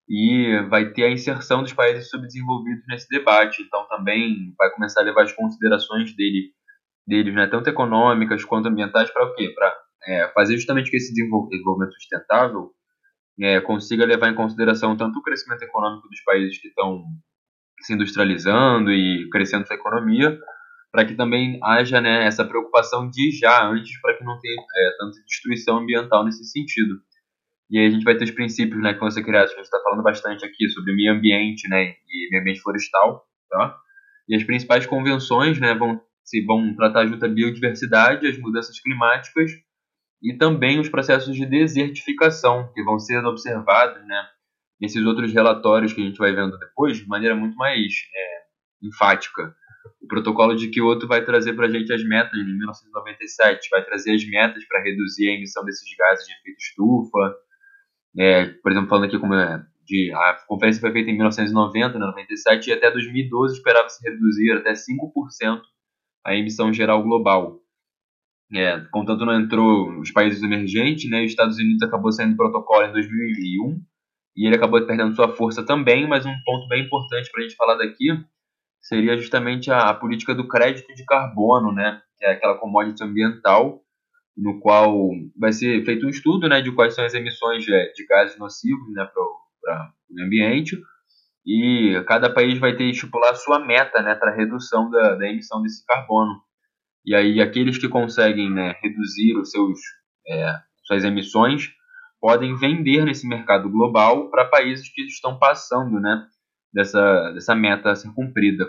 [0.09, 3.63] e vai ter a inserção dos países subdesenvolvidos nesse debate.
[3.63, 6.51] Então também vai começar a levar as considerações dele,
[7.07, 9.49] deles, né, tanto econômicas quanto ambientais, para o quê?
[9.55, 9.75] Para
[10.07, 12.71] é, fazer justamente que esse desenvolvimento sustentável
[13.41, 17.05] é, consiga levar em consideração tanto o crescimento econômico dos países que estão
[17.81, 20.39] se industrializando e crescendo sua economia,
[20.91, 24.97] para que também haja né, essa preocupação de já antes, para que não tenha é,
[24.99, 27.01] tanta destruição ambiental nesse sentido.
[27.71, 29.63] E aí a gente vai ter os princípios né, que vão ser criados, que a
[29.63, 33.25] gente está falando bastante aqui sobre meio ambiente né, e meio ambiente florestal.
[33.49, 33.77] Tá?
[34.29, 39.51] E as principais convenções né, vão, se, vão tratar junto à biodiversidade, as mudanças climáticas
[40.23, 44.25] e também os processos de desertificação, que vão ser observados né,
[44.81, 49.55] nesses outros relatórios que a gente vai vendo depois, de maneira muito mais é, enfática.
[50.01, 54.15] O protocolo de Kyoto vai trazer para a gente as metas de 1997, vai trazer
[54.15, 57.37] as metas para reduzir a emissão desses gases de efeito estufa,
[58.19, 62.71] é, por exemplo, falando aqui como é, de, a conferência foi feita em 1990, 97,
[62.71, 65.61] e até 2012 esperava-se reduzir até 5%
[66.25, 67.62] a emissão geral global.
[68.55, 72.87] É, contanto não entrou os países emergentes, né, os Estados Unidos acabou saindo do protocolo
[72.87, 73.81] em 2001,
[74.37, 77.57] e ele acabou perdendo sua força também, mas um ponto bem importante para a gente
[77.57, 78.09] falar daqui
[78.81, 83.81] seria justamente a, a, política do crédito de carbono, né, que é aquela commodity ambiental
[84.37, 88.07] no qual vai ser feito um estudo né, de quais são as emissões de, de
[88.07, 90.79] gases nocivos né, para o ambiente
[91.45, 95.29] e cada país vai ter que estipular a sua meta né, para redução da, da,
[95.29, 96.41] emissão desse carbono.
[97.05, 99.79] E aí aqueles que conseguem né, reduzir os seus,
[100.29, 101.71] é, suas emissões
[102.21, 106.25] podem vender nesse mercado global para países que estão passando né,
[106.73, 108.65] dessa, dessa meta a ser cumprida.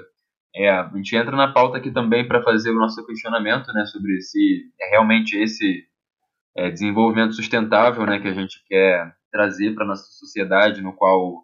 [0.55, 4.19] É, a gente entra na pauta aqui também para fazer o nosso questionamento né, sobre
[4.21, 5.83] se é realmente esse
[6.55, 11.42] é, desenvolvimento sustentável né, que a gente quer trazer para a nossa sociedade, no qual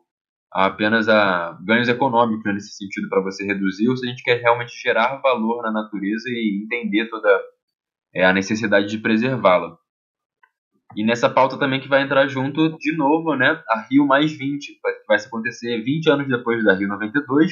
[0.51, 4.41] apenas há ganhos econômicos né, nesse sentido para você reduzir, ou se a gente quer
[4.41, 7.29] realmente gerar valor na natureza e entender toda
[8.13, 9.77] é, a necessidade de preservá-la.
[10.95, 14.73] E nessa pauta também que vai entrar junto, de novo, né, a Rio mais 20,
[14.73, 17.51] que vai acontecer 20 anos depois da Rio 92,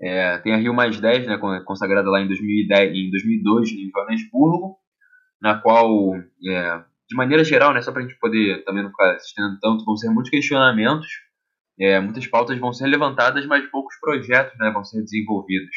[0.00, 4.76] é, tem a Rio Mais 10, né, consagrada lá em, 2010, em 2002 em Joanesburgo,
[5.40, 9.16] na qual, é, de maneira geral, né, só para a gente poder também não ficar
[9.16, 11.06] assistindo tanto, vão ser muitos questionamentos,
[11.80, 15.74] é, muitas pautas vão ser levantadas, mas poucos projetos né, vão ser desenvolvidos.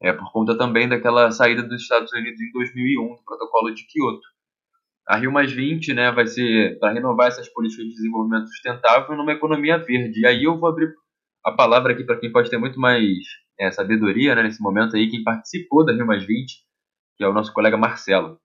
[0.00, 4.26] É, por conta também daquela saída dos Estados Unidos em 2001 do protocolo de Kyoto.
[5.06, 9.32] A Rio Mais 20 né, vai ser para renovar essas políticas de desenvolvimento sustentável numa
[9.32, 10.20] economia verde.
[10.20, 10.92] E aí eu vou abrir
[11.44, 13.08] a palavra aqui para quem pode ter muito mais
[13.58, 16.54] é, sabedoria né, nesse momento aí, quem participou da Rio Mais 20,
[17.16, 18.38] que é o nosso colega Marcelo.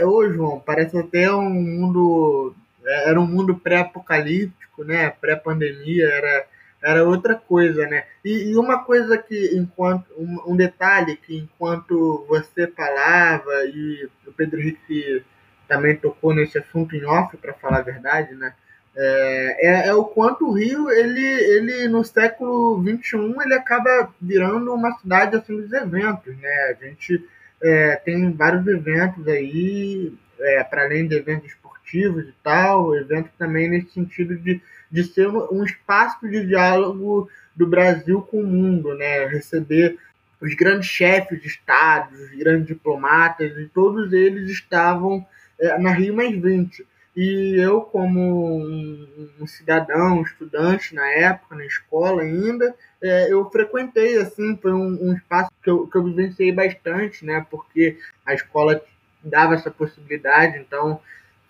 [0.00, 2.54] Ô, João, parece até um mundo.
[2.86, 5.10] É, era um mundo pré-apocalíptico, né?
[5.10, 6.46] Pré-pandemia, era,
[6.82, 8.04] era outra coisa, né?
[8.24, 10.06] E, e, uma coisa que, enquanto.
[10.16, 15.24] Um, um detalhe que enquanto você falava, e o Pedro Henrique
[15.68, 18.54] também tocou nesse assunto em off, para falar a verdade, né?
[18.98, 24.72] É, é, é, o quanto o Rio, ele, ele no século XXI, ele acaba virando
[24.72, 26.48] uma cidade assim dos eventos, né?
[26.70, 27.22] A gente
[27.62, 31.52] é, tem vários eventos aí, é, para além de eventos
[31.86, 37.66] esportivos e tal, eventos também nesse sentido de, de ser um, espaço de diálogo do
[37.66, 39.26] Brasil com o mundo, né?
[39.26, 39.96] Receber
[40.40, 45.24] os grandes chefes de Estado, os grandes diplomatas, e todos eles estavam
[45.58, 46.86] é, na Rio Mais 20.
[47.16, 54.18] E eu, como um, um cidadão, estudante na época, na escola ainda, é, eu frequentei,
[54.18, 57.46] assim, foi um, um espaço que eu, que eu vivenciei bastante, né?
[57.50, 57.96] Porque
[58.26, 58.82] a escola
[59.24, 61.00] dava essa possibilidade, então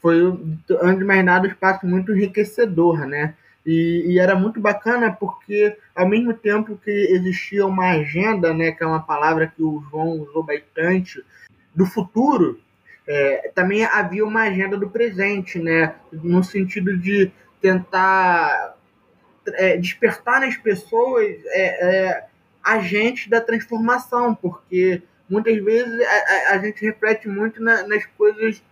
[0.06, 0.22] foi,
[0.82, 3.34] antes de mais nada, um espaço muito enriquecedor, né?
[3.66, 8.84] E, e, era muito bacana porque, ao mesmo tempo que existia uma agenda, né, que
[8.84, 11.24] é uma palavra que o João usou bastante,
[11.74, 12.60] do futuro,
[13.08, 15.96] é, também havia uma agenda do presente, né?
[16.12, 18.76] no sentido de tentar
[19.54, 22.24] é, despertar nas pessoas é, é
[22.62, 28.62] agentes da transformação, porque muitas vezes a, a gente reflete muito na, nas coisas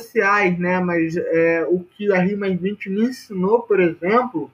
[0.00, 0.80] sociais, né?
[0.80, 4.50] mas é, o que a Rima 20 me ensinou, por exemplo,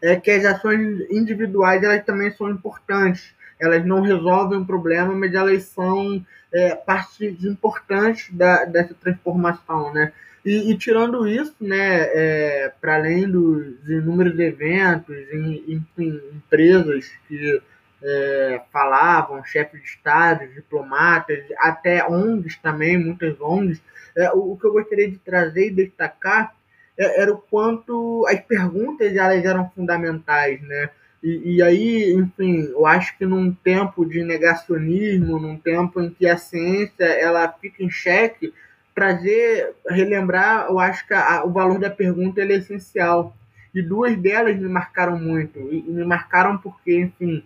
[0.00, 5.32] é que as ações individuais elas também são importantes elas não resolvem o problema, mas
[5.32, 6.20] elas são
[6.52, 10.12] é, partes importantes da, dessa transformação, né?
[10.44, 17.62] E, e tirando isso, né, é, para além dos inúmeros eventos, enfim, empresas que
[18.02, 23.80] é, falavam, chefes de Estado, diplomatas, até ONGs também, muitas ONGs,
[24.16, 26.54] é, o, o, que eu gostaria de trazer e destacar
[26.98, 30.90] é, era o quanto as perguntas elas eram fundamentais, né?
[31.22, 36.26] E, e, aí, enfim, eu acho que num tempo de negacionismo, num tempo em que
[36.26, 38.52] a ciência ela fica em xeque,
[38.92, 43.36] trazer, relembrar, eu acho que a, o valor da pergunta é essencial.
[43.72, 45.60] E duas delas me marcaram muito.
[45.60, 47.44] E, e me marcaram porque, enfim,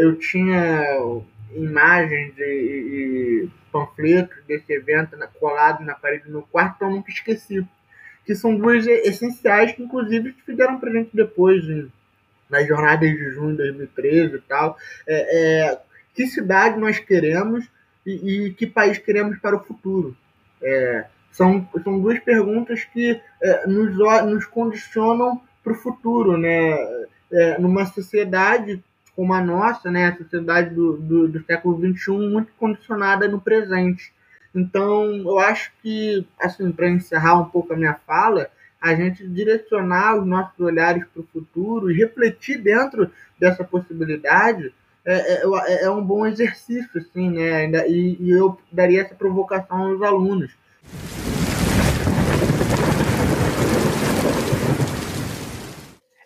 [0.00, 0.82] eu tinha
[1.54, 7.10] imagens e, e, panfletos desse evento colado na parede do meu quarto, então eu nunca
[7.10, 7.66] esqueci.
[8.24, 11.90] Que são duas essenciais que, inclusive, fizeram pra gente depois, em
[12.48, 14.76] nas jornadas de junho de 2013 e tal.
[15.06, 15.80] É, é,
[16.14, 17.68] que cidade nós queremos
[18.04, 20.16] e, e, que país queremos para o futuro?
[20.62, 23.20] É, são, são duas perguntas que
[23.66, 26.76] nos, nos condicionam para o futuro, né?
[27.30, 28.82] É, numa sociedade
[29.16, 30.08] como a nossa, né?
[30.08, 34.12] A sociedade do, do, do século XXI muito condicionada no presente.
[34.54, 38.48] Então, eu acho que, assim, para encerrar um pouco a minha fala,
[38.80, 44.72] a gente direcionar os nossos olhares para o futuro e refletir dentro dessa possibilidade
[45.04, 47.88] é, é, é, é um bom exercício, assim, né?
[47.88, 50.52] E, e eu daria essa provocação aos alunos.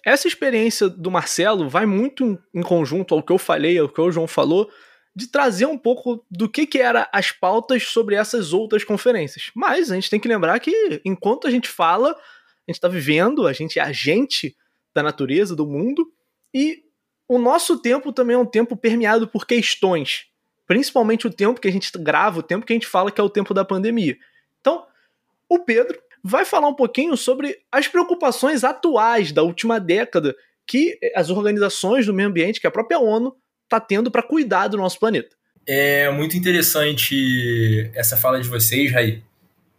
[0.05, 4.11] Essa experiência do Marcelo vai muito em conjunto ao que eu falei, ao que o
[4.11, 4.71] João falou,
[5.15, 9.51] de trazer um pouco do que, que eram as pautas sobre essas outras conferências.
[9.55, 13.47] Mas a gente tem que lembrar que enquanto a gente fala, a gente está vivendo,
[13.47, 14.57] a gente é agente
[14.95, 16.11] da natureza, do mundo,
[16.55, 16.83] e
[17.29, 20.27] o nosso tempo também é um tempo permeado por questões,
[20.67, 23.25] principalmente o tempo que a gente grava, o tempo que a gente fala que é
[23.25, 24.17] o tempo da pandemia.
[24.61, 24.87] Então,
[25.49, 30.35] o Pedro vai falar um pouquinho sobre as preocupações atuais da última década
[30.67, 34.77] que as organizações do meio ambiente, que a própria ONU, está tendo para cuidar do
[34.77, 35.37] nosso planeta.
[35.67, 39.23] É muito interessante essa fala de vocês, Raí,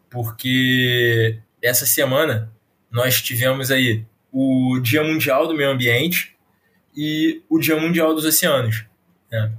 [0.10, 2.52] porque essa semana
[2.92, 6.36] nós tivemos aí o Dia Mundial do Meio Ambiente
[6.96, 8.86] e o Dia Mundial dos Oceanos.
[9.32, 9.52] Né?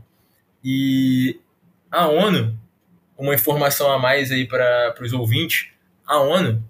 [0.65, 1.39] E
[1.91, 2.59] a ONU,
[3.19, 5.69] uma informação a mais aí para os ouvintes,
[6.07, 6.63] a ONU,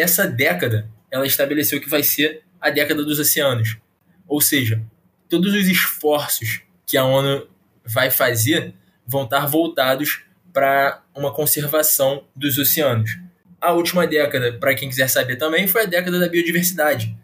[0.00, 3.78] essa década, ela estabeleceu que vai ser a década dos oceanos.
[4.26, 4.82] Ou seja,
[5.28, 7.48] todos os esforços que a ONU
[7.84, 8.74] vai fazer
[9.06, 13.18] vão estar voltados para uma conservação dos oceanos.
[13.60, 17.16] A última década, para quem quiser saber também, foi a década da biodiversidade.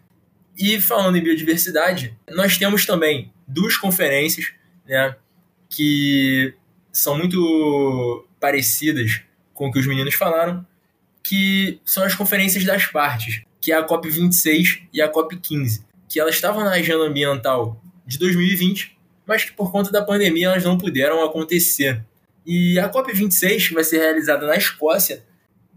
[0.57, 4.53] E falando em biodiversidade, nós temos também duas conferências
[4.87, 5.15] né,
[5.69, 6.53] que
[6.91, 9.21] são muito parecidas
[9.53, 10.65] com o que os meninos falaram,
[11.27, 16.35] que são as conferências das partes, que é a COP26 e a COP15, que elas
[16.35, 21.21] estavam na agenda ambiental de 2020, mas que por conta da pandemia elas não puderam
[21.25, 22.01] acontecer.
[22.45, 25.25] E a COP26, que vai ser realizada na Escócia,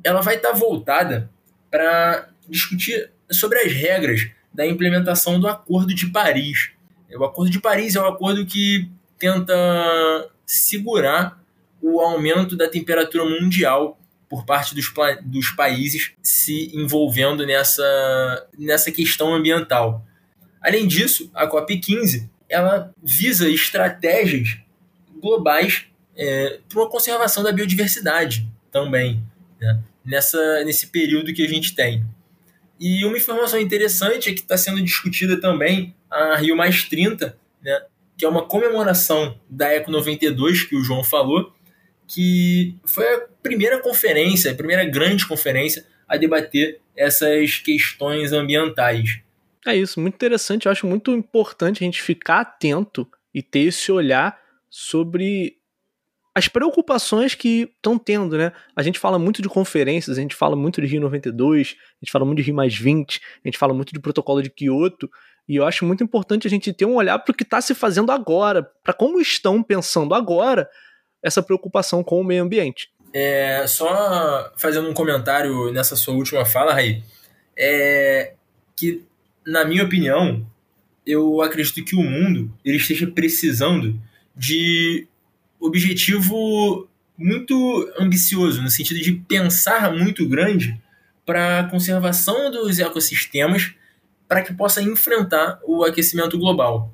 [0.05, 1.29] ela vai estar voltada
[1.69, 6.71] para discutir sobre as regras da implementação do Acordo de Paris.
[7.13, 11.43] O Acordo de Paris é um acordo que tenta segurar
[11.83, 14.00] o aumento da temperatura mundial
[14.31, 14.91] por parte dos,
[15.23, 20.03] dos países se envolvendo nessa, nessa questão ambiental.
[20.63, 24.59] Além disso, a COP15 ela visa estratégias
[25.21, 25.85] globais
[26.17, 29.23] é, para uma conservação da biodiversidade também.
[29.61, 29.83] Né?
[30.05, 32.05] nessa, nesse período que a gente tem.
[32.79, 37.83] E uma informação interessante é que está sendo discutida também a Rio Mais 30, né,
[38.17, 41.53] que é uma comemoração da Eco 92, que o João falou,
[42.13, 49.21] que foi a primeira conferência, a primeira grande conferência a debater essas questões ambientais.
[49.65, 50.67] É isso, muito interessante.
[50.67, 54.37] Eu acho muito importante a gente ficar atento e ter esse olhar
[54.69, 55.57] sobre
[56.35, 58.53] as preocupações que estão tendo, né?
[58.75, 62.11] A gente fala muito de conferências, a gente fala muito de Rio 92, a gente
[62.11, 65.09] fala muito de Rio mais 20, a gente fala muito de protocolo de Kyoto,
[65.49, 67.75] e eu acho muito importante a gente ter um olhar para o que está se
[67.75, 70.69] fazendo agora, para como estão pensando agora
[71.23, 72.91] essa preocupação com o meio ambiente.
[73.13, 77.03] É, só fazendo um comentário nessa sua última fala, Raí,
[77.57, 78.35] é
[78.77, 79.05] que,
[79.47, 80.47] na minha opinião,
[81.05, 84.01] eu acredito que o mundo ele esteja precisando
[84.37, 85.07] de
[85.59, 90.81] objetivo muito ambicioso, no sentido de pensar muito grande
[91.27, 93.75] para a conservação dos ecossistemas
[94.27, 96.91] para que possa enfrentar o aquecimento global.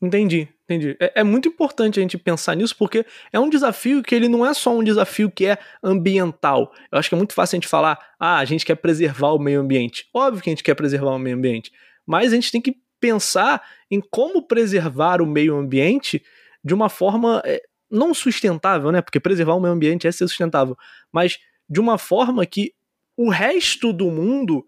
[0.00, 0.94] Entendi, entendi.
[1.00, 4.44] É, é, muito importante a gente pensar nisso porque é um desafio que ele não
[4.44, 6.70] é só um desafio que é ambiental.
[6.92, 9.38] Eu acho que é muito fácil a gente falar, ah, a gente quer preservar o
[9.38, 10.06] meio ambiente.
[10.12, 11.72] Óbvio que a gente quer preservar o meio ambiente,
[12.06, 16.22] mas a gente tem que pensar em como preservar o meio ambiente
[16.62, 19.00] de uma forma é, não sustentável, né?
[19.00, 20.76] Porque preservar o meio ambiente é ser sustentável,
[21.10, 21.38] mas
[21.68, 22.72] de uma forma que
[23.16, 24.66] o resto do mundo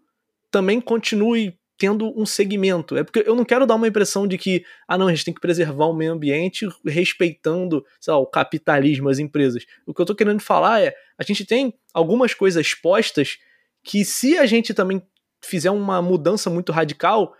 [0.50, 2.96] também continue tendo um segmento.
[2.96, 5.32] É porque eu não quero dar uma impressão de que, ah, não, a gente tem
[5.32, 9.64] que preservar o meio ambiente respeitando, sei lá, o capitalismo, as empresas.
[9.86, 13.38] O que eu tô querendo falar é, a gente tem algumas coisas postas
[13.82, 15.00] que se a gente também
[15.40, 17.32] fizer uma mudança muito radical,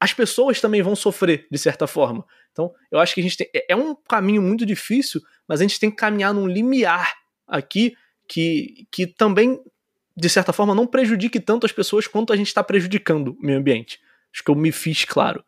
[0.00, 2.24] as pessoas também vão sofrer, de certa forma.
[2.50, 3.48] Então, eu acho que a gente tem.
[3.54, 7.14] É, é um caminho muito difícil, mas a gente tem que caminhar num limiar
[7.46, 7.94] aqui
[8.26, 9.60] que, que também,
[10.16, 13.58] de certa forma, não prejudique tanto as pessoas quanto a gente está prejudicando o meio
[13.58, 14.00] ambiente.
[14.32, 15.44] Acho que eu me fiz claro.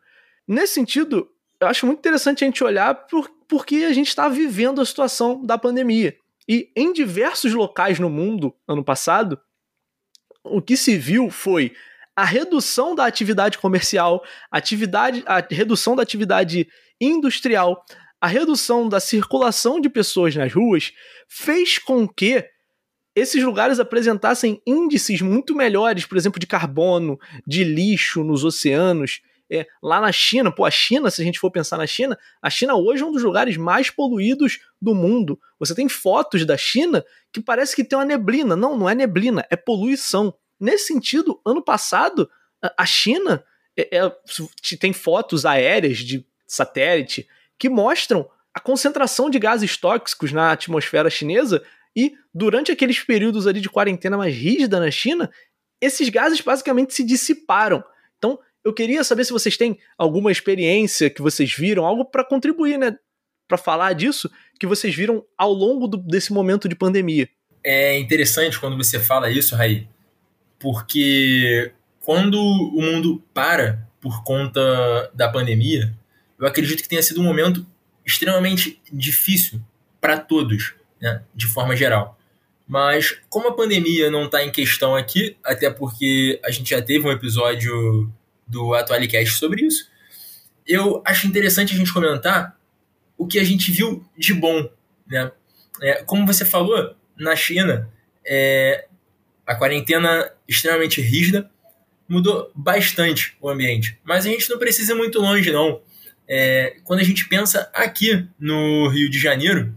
[0.47, 4.81] Nesse sentido, eu acho muito interessante a gente olhar por, porque a gente está vivendo
[4.81, 6.15] a situação da pandemia.
[6.47, 9.39] E em diversos locais no mundo, ano passado,
[10.43, 11.73] o que se viu foi
[12.15, 16.67] a redução da atividade comercial, atividade, a redução da atividade
[17.01, 17.83] industrial,
[18.21, 20.93] a redução da circulação de pessoas nas ruas,
[21.27, 22.47] fez com que
[23.15, 29.21] esses lugares apresentassem índices muito melhores, por exemplo, de carbono, de lixo nos oceanos.
[29.49, 32.49] É, lá na China, pô, a China, se a gente for pensar na China, a
[32.49, 35.39] China hoje é um dos lugares mais poluídos do mundo.
[35.59, 38.55] Você tem fotos da China que parece que tem uma neblina.
[38.55, 40.33] Não, não é neblina, é poluição.
[40.59, 42.29] Nesse sentido, ano passado,
[42.77, 43.43] a China
[43.77, 44.11] é, é,
[44.79, 51.61] tem fotos aéreas de satélite que mostram a concentração de gases tóxicos na atmosfera chinesa
[51.95, 55.31] e durante aqueles períodos ali de quarentena mais rígida na China,
[55.81, 57.83] esses gases basicamente se dissiparam.
[58.17, 62.77] Então, eu queria saber se vocês têm alguma experiência que vocês viram, algo para contribuir,
[62.77, 62.97] né,
[63.47, 64.29] para falar disso,
[64.59, 67.29] que vocês viram ao longo do, desse momento de pandemia.
[67.63, 69.87] É interessante quando você fala isso, Raí,
[70.59, 71.71] porque
[72.01, 75.95] quando o mundo para por conta da pandemia,
[76.39, 77.65] eu acredito que tenha sido um momento
[78.05, 79.61] extremamente difícil
[79.99, 82.17] para todos né, de forma geral.
[82.67, 87.07] Mas como a pandemia não está em questão aqui, até porque a gente já teve
[87.07, 88.11] um episódio
[88.47, 89.89] do Atualicast sobre isso,
[90.67, 92.57] eu acho interessante a gente comentar
[93.17, 94.67] o que a gente viu de bom.
[95.07, 95.31] Né?
[95.81, 97.89] É, como você falou, na China,
[98.25, 98.87] é,
[99.45, 101.49] a quarentena extremamente rígida
[102.07, 103.99] mudou bastante o ambiente.
[104.03, 105.81] Mas a gente não precisa ir muito longe, não.
[106.27, 109.73] É, quando a gente pensa aqui no Rio de Janeiro,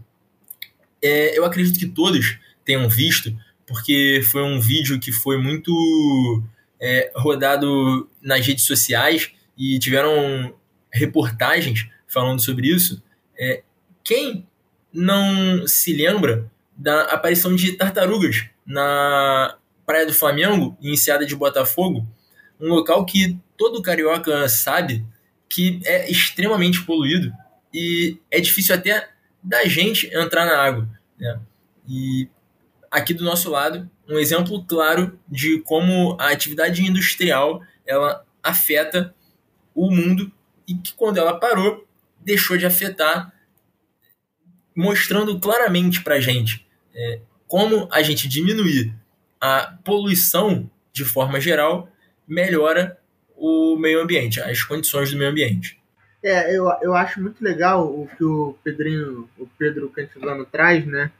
[1.01, 3.35] é, eu acredito que todos tenham visto,
[3.65, 6.43] porque foi um vídeo que foi muito
[6.79, 10.55] é, rodado nas redes sociais e tiveram
[10.91, 13.01] reportagens falando sobre isso.
[13.37, 13.63] É,
[14.03, 14.47] quem
[14.93, 22.07] não se lembra da aparição de tartarugas na Praia do Flamengo, iniciada de Botafogo,
[22.59, 25.05] um local que todo carioca sabe
[25.47, 27.31] que é extremamente poluído
[27.73, 29.09] e é difícil até
[29.43, 30.89] da gente entrar na água.
[31.17, 31.39] Né?
[31.87, 32.29] E
[32.91, 39.13] aqui do nosso lado, um exemplo claro de como a atividade industrial ela afeta
[39.73, 40.31] o mundo
[40.67, 41.87] e que quando ela parou,
[42.19, 43.33] deixou de afetar,
[44.75, 48.93] mostrando claramente para a gente é, como a gente diminuir
[49.39, 51.89] a poluição de forma geral
[52.27, 52.99] melhora
[53.35, 55.78] o meio ambiente, as condições do meio ambiente.
[56.21, 61.11] É, eu, eu acho muito legal o que o Pedrinho, o Pedro Cantizano traz, né?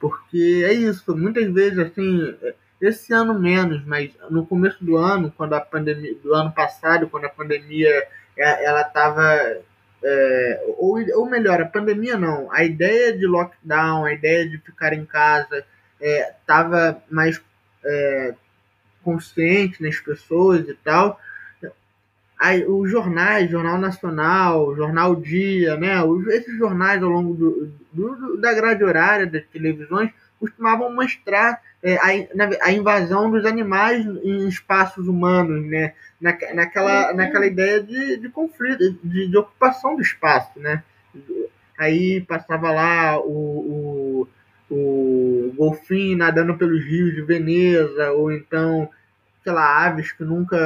[0.00, 2.34] Porque é isso, muitas vezes, assim,
[2.80, 7.26] esse ano menos, mas no começo do ano, quando a pandemia, do ano passado, quando
[7.26, 9.62] a pandemia, é, ela estava
[10.02, 14.92] é, ou, ou melhor, a pandemia não, a ideia de lockdown, a ideia de ficar
[14.92, 15.64] em casa
[16.00, 17.42] estava é, mais
[17.84, 18.34] é,
[19.02, 21.18] consciente nas pessoas e tal.
[22.68, 28.52] Os jornais, Jornal Nacional, Jornal Dia, né, os, esses jornais ao longo do, do, da
[28.52, 35.64] grade horária das televisões costumavam mostrar é, a, a, invasão dos animais em espaços humanos,
[35.66, 40.82] né, na, naquela, naquela ideia de, de conflito, de, de ocupação do espaço, né.
[41.78, 44.26] Aí passava lá o,
[44.70, 48.88] o, o golfinho nadando pelos rios de Veneza, ou então
[49.46, 50.56] sei lá, aves que nunca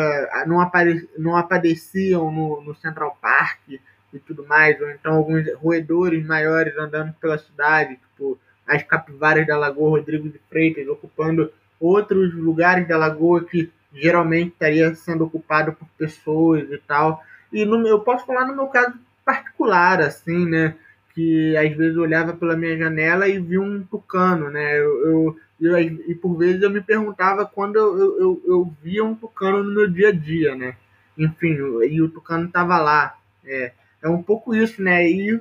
[0.47, 6.25] não, apare, não apareciam no, no Central Park e tudo mais, ou então alguns roedores
[6.25, 12.89] maiores andando pela cidade, tipo as capivaras da Lagoa Rodrigo de Freitas, ocupando outros lugares
[12.89, 17.23] da lagoa que geralmente estaria sendo ocupado por pessoas e tal.
[17.53, 20.75] E no, eu posso falar no meu caso particular, assim, né?
[21.15, 24.79] Que às vezes eu olhava pela minha janela e vi um tucano, né?
[24.79, 29.15] Eu, eu e, e por vezes eu me perguntava quando eu, eu, eu, via um
[29.15, 30.77] tucano no meu dia a dia, né?
[31.19, 31.57] Enfim,
[31.89, 33.17] e o tucano estava lá.
[33.45, 35.07] É, é um pouco isso, né?
[35.09, 35.41] E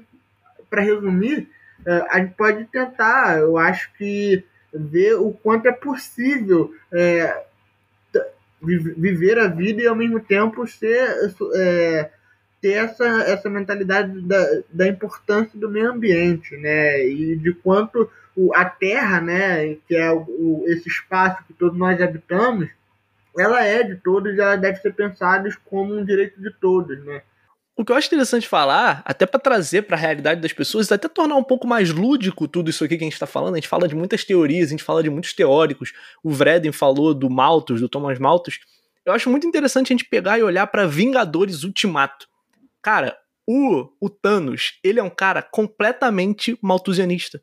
[0.70, 1.50] para resumir,
[1.86, 4.44] é, a gente pode tentar, eu acho que
[4.74, 7.46] ver o quanto é possível é,
[8.62, 12.10] viver a vida e ao mesmo tempo ser é,
[12.62, 17.08] ter essa, essa mentalidade da, da importância do meio ambiente, né?
[17.08, 18.10] E de quanto
[18.40, 22.70] o, a Terra, né, que é o, o, esse espaço que todos nós habitamos,
[23.38, 27.22] ela é de todos e ela deve ser pensada como um direito de todos, né?
[27.76, 31.08] O que eu acho interessante falar, até para trazer para a realidade das pessoas, até
[31.08, 33.54] tornar um pouco mais lúdico tudo isso aqui que a gente está falando.
[33.54, 35.94] A gente fala de muitas teorias, a gente fala de muitos teóricos.
[36.22, 38.60] O Vreden falou do Malthus, do Thomas Malthus.
[39.06, 42.28] Eu acho muito interessante a gente pegar e olhar para Vingadores Ultimato.
[42.82, 43.18] Cara,
[43.48, 47.42] o, o Thanos, ele é um cara completamente malthusianista.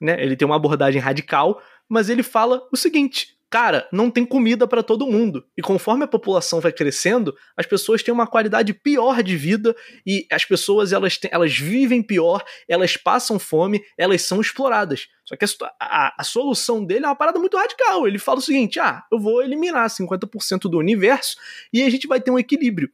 [0.00, 0.22] Né?
[0.22, 4.82] Ele tem uma abordagem radical, mas ele fala o seguinte: cara, não tem comida para
[4.82, 5.46] todo mundo.
[5.56, 10.26] E conforme a população vai crescendo, as pessoas têm uma qualidade pior de vida e
[10.28, 15.06] as pessoas elas, têm, elas vivem pior, elas passam fome, elas são exploradas.
[15.24, 15.48] Só que a,
[15.80, 18.08] a, a, solução dele é uma parada muito radical.
[18.08, 21.36] Ele fala o seguinte: ah, eu vou eliminar 50% do universo
[21.72, 22.90] e a gente vai ter um equilíbrio.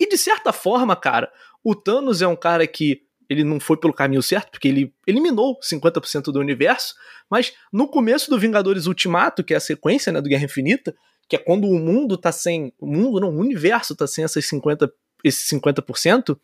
[0.00, 1.30] E de certa forma, cara,
[1.62, 5.58] o Thanos é um cara que ele não foi pelo caminho certo, porque ele eliminou
[5.60, 6.94] 50% do universo,
[7.30, 10.94] mas no começo do Vingadores Ultimato, que é a sequência né, do Guerra Infinita,
[11.28, 12.72] que é quando o mundo tá sem.
[12.80, 14.90] O mundo, não, o universo tá sem essas 50,
[15.22, 16.38] esses 50%,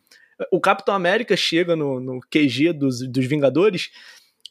[0.50, 3.90] o Capitão América chega no, no QG dos, dos Vingadores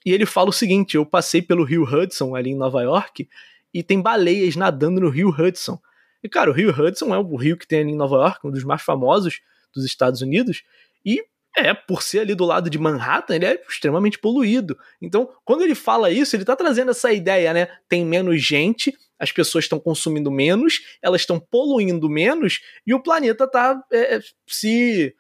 [0.06, 3.30] e ele fala o seguinte: eu passei pelo Rio Hudson ali em Nova York
[3.74, 5.80] e tem baleias nadando no Rio Hudson.
[6.24, 8.52] E, cara, o Rio Hudson é o rio que tem ali em Nova York, um
[8.52, 9.42] dos mais famosos
[9.76, 10.64] dos Estados Unidos,
[11.06, 11.22] e
[11.56, 14.78] é, por ser ali do lado de Manhattan, ele é extremamente poluído.
[15.02, 17.68] Então, quando ele fala isso, ele tá trazendo essa ideia, né?
[17.88, 23.48] Tem menos gente, as pessoas estão consumindo menos, elas estão poluindo menos e o planeta
[23.48, 25.16] tá é, se,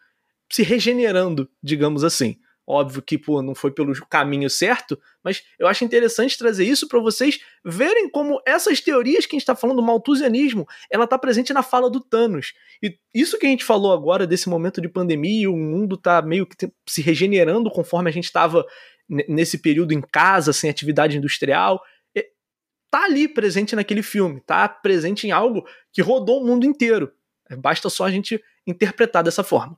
[0.51, 2.37] se regenerando, digamos assim.
[2.65, 6.99] Óbvio que pô, não foi pelo caminho certo, mas eu acho interessante trazer isso para
[6.99, 11.51] vocês verem como essas teorias que a gente está falando do malthusianismo, ela está presente
[11.51, 12.53] na fala do Thanos.
[12.81, 16.45] E isso que a gente falou agora desse momento de pandemia, o mundo está meio
[16.47, 18.65] que se regenerando conforme a gente estava
[19.09, 21.83] nesse período em casa, sem atividade industrial,
[22.93, 27.11] tá ali presente naquele filme, tá presente em algo que rodou o mundo inteiro.
[27.57, 29.75] Basta só a gente interpretar dessa forma.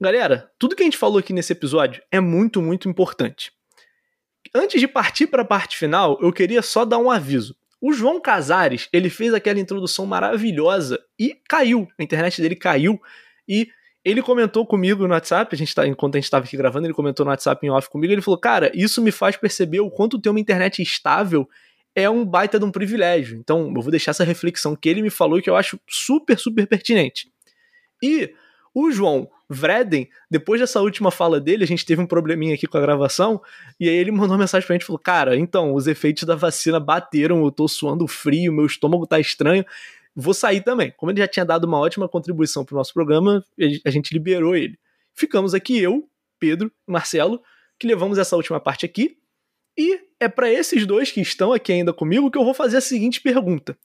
[0.00, 3.50] Galera, tudo que a gente falou aqui nesse episódio é muito, muito importante.
[4.54, 7.56] Antes de partir para a parte final, eu queria só dar um aviso.
[7.80, 11.88] O João Casares, ele fez aquela introdução maravilhosa e caiu.
[11.98, 13.00] A internet dele caiu
[13.48, 13.68] e
[14.04, 16.94] ele comentou comigo no WhatsApp, a gente tá, enquanto a gente estava aqui gravando, ele
[16.94, 20.20] comentou no WhatsApp em off comigo, ele falou: "Cara, isso me faz perceber o quanto
[20.20, 21.48] ter uma internet estável
[21.92, 23.36] é um baita de um privilégio".
[23.36, 26.68] Então, eu vou deixar essa reflexão que ele me falou que eu acho super, super
[26.68, 27.32] pertinente.
[28.00, 28.32] E
[28.72, 32.76] o João Vreden, depois dessa última fala dele, a gente teve um probleminha aqui com
[32.76, 33.40] a gravação,
[33.80, 36.78] e aí ele mandou uma mensagem pra gente, falou, cara, então, os efeitos da vacina
[36.78, 39.64] bateram, eu tô suando frio, meu estômago tá estranho,
[40.14, 40.92] vou sair também.
[40.96, 43.42] Como ele já tinha dado uma ótima contribuição pro nosso programa,
[43.84, 44.78] a gente liberou ele.
[45.14, 46.06] Ficamos aqui eu,
[46.38, 47.42] Pedro e Marcelo,
[47.78, 49.16] que levamos essa última parte aqui,
[49.78, 52.80] e é para esses dois que estão aqui ainda comigo que eu vou fazer a
[52.82, 53.78] seguinte pergunta.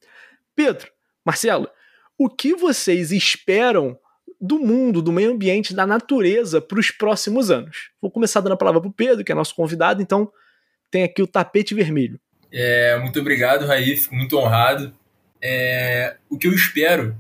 [0.56, 0.92] Pedro,
[1.24, 1.70] Marcelo,
[2.18, 3.98] o que vocês esperam
[4.44, 7.92] do mundo, do meio ambiente, da natureza para os próximos anos.
[8.02, 10.30] Vou começar dando a palavra para o Pedro, que é nosso convidado, então
[10.92, 12.20] tem aqui o tapete vermelho.
[12.52, 14.94] É, muito obrigado, Raí, fico muito honrado.
[15.42, 17.16] É, o que eu espero,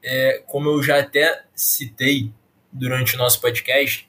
[0.00, 2.30] é, como eu já até citei
[2.72, 4.08] durante o nosso podcast,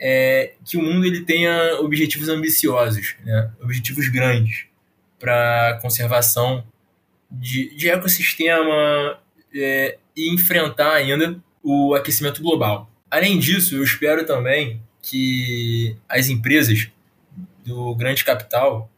[0.00, 3.50] é que o mundo ele tenha objetivos ambiciosos, né?
[3.60, 4.64] objetivos grandes
[5.20, 6.64] para conservação
[7.30, 9.20] de, de ecossistema
[9.54, 12.90] é, e enfrentar ainda o aquecimento global.
[13.10, 16.90] Além disso, eu espero também que as empresas
[17.64, 18.90] do grande capital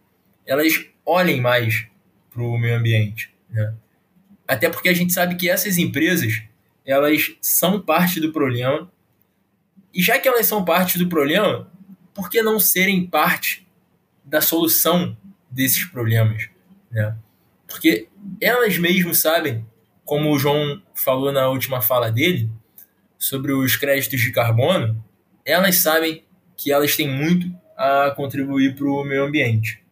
[0.46, 1.86] elas olhem mais
[2.30, 3.74] para o meio ambiente, né?
[4.46, 6.42] Até porque a gente sabe que essas empresas
[6.84, 8.90] elas são parte do problema
[9.92, 11.70] e já que elas são parte do problema,
[12.12, 13.66] por que não serem parte
[14.24, 15.16] da solução
[15.50, 16.48] desses problemas,
[16.90, 17.16] né?
[17.66, 18.08] Porque
[18.40, 19.64] elas mesmas sabem
[20.04, 22.50] como o João falou na última fala dele,
[23.18, 25.02] sobre os créditos de carbono,
[25.44, 26.24] elas sabem
[26.56, 29.82] que elas têm muito a contribuir para o meio ambiente.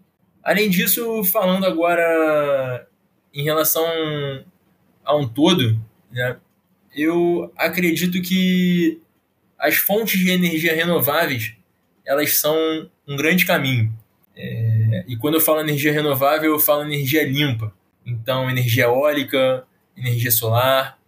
[0.42, 2.86] Além disso, falando agora
[3.32, 3.86] em relação
[5.04, 6.36] a um todo, né,
[6.94, 9.00] eu acredito que
[9.58, 11.54] as fontes de energia renováveis
[12.04, 12.56] elas são
[13.06, 13.92] um grande caminho.
[14.36, 17.72] É, e quando eu falo energia renovável, eu falo energia limpa.
[18.04, 19.64] Então, energia eólica,
[19.96, 20.98] energia solar,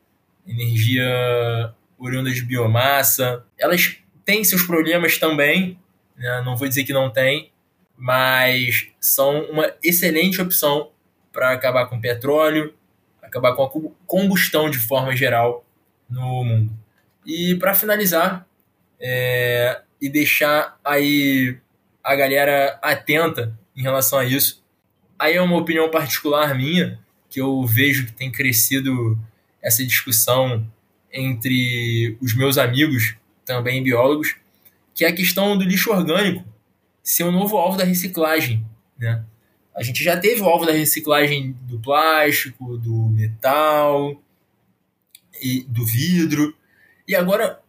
[0.46, 3.44] energia oriunda de biomassa.
[3.58, 5.78] Elas têm seus problemas também,
[6.16, 6.42] né?
[6.44, 7.50] não vou dizer que não tem,
[7.96, 10.90] mas são uma excelente opção
[11.32, 12.74] para acabar com petróleo,
[13.22, 13.70] acabar com a
[14.06, 15.64] combustão de forma geral
[16.08, 16.72] no mundo.
[17.26, 18.46] E para finalizar,
[19.00, 21.58] é, e deixar aí
[22.02, 24.62] a galera atenta em relação a isso.
[25.18, 27.00] Aí é uma opinião particular minha,
[27.34, 29.18] que eu vejo que tem crescido
[29.60, 30.64] essa discussão
[31.12, 34.36] entre os meus amigos, também biólogos,
[34.94, 36.44] que é a questão do lixo orgânico
[37.02, 38.64] ser um novo alvo da reciclagem.
[38.96, 39.24] Né?
[39.74, 44.22] A gente já teve o alvo da reciclagem do plástico, do metal,
[45.42, 46.56] e do vidro,
[47.08, 47.60] e agora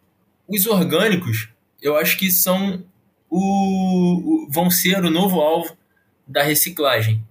[0.47, 1.49] os orgânicos,
[1.81, 2.85] eu acho que são
[3.27, 5.75] o, vão ser o novo alvo
[6.27, 7.25] da reciclagem.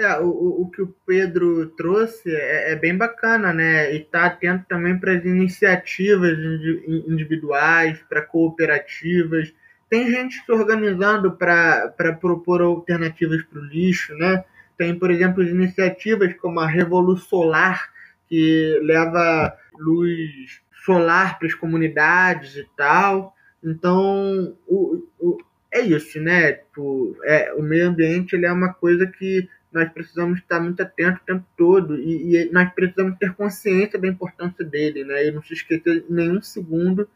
[0.00, 3.92] É, o, o que o Pedro trouxe é, é bem bacana, né?
[3.92, 6.38] E tá atento também para as iniciativas
[6.86, 9.52] individuais, para cooperativas.
[9.90, 14.44] Tem gente se organizando para propor alternativas para o lixo, né?
[14.76, 17.90] Tem, por exemplo, iniciativas como a Revolução Solar,
[18.28, 23.34] que leva luz solar para as comunidades e tal.
[23.64, 25.38] Então, o, o,
[25.72, 26.52] é isso, né?
[26.52, 31.20] Tipo, é, o meio ambiente ele é uma coisa que nós precisamos estar muito atentos
[31.22, 35.26] o tempo todo e, e, nós precisamos ter consciência da importância dele, né?
[35.26, 37.08] E não se esquecer nenhum segundo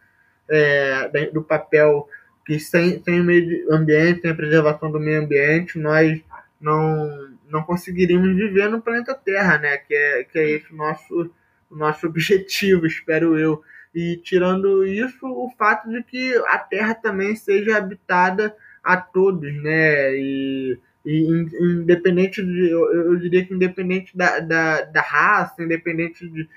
[0.49, 2.09] é, do papel
[2.45, 6.21] que sem, sem o meio ambiente, sem a preservação do meio ambiente, nós
[6.61, 9.79] não, não conseguiríamos viver no planeta Terra, né?
[9.79, 11.31] Que é, que é esse o nosso,
[11.71, 13.63] o nosso objetivo, espero eu.
[13.95, 20.15] E tirando isso, o fato de que a Terra também seja habitada a todos, né?
[20.15, 26.49] E, e independente de, eu, eu, diria que independente da, da, da raça, independente de,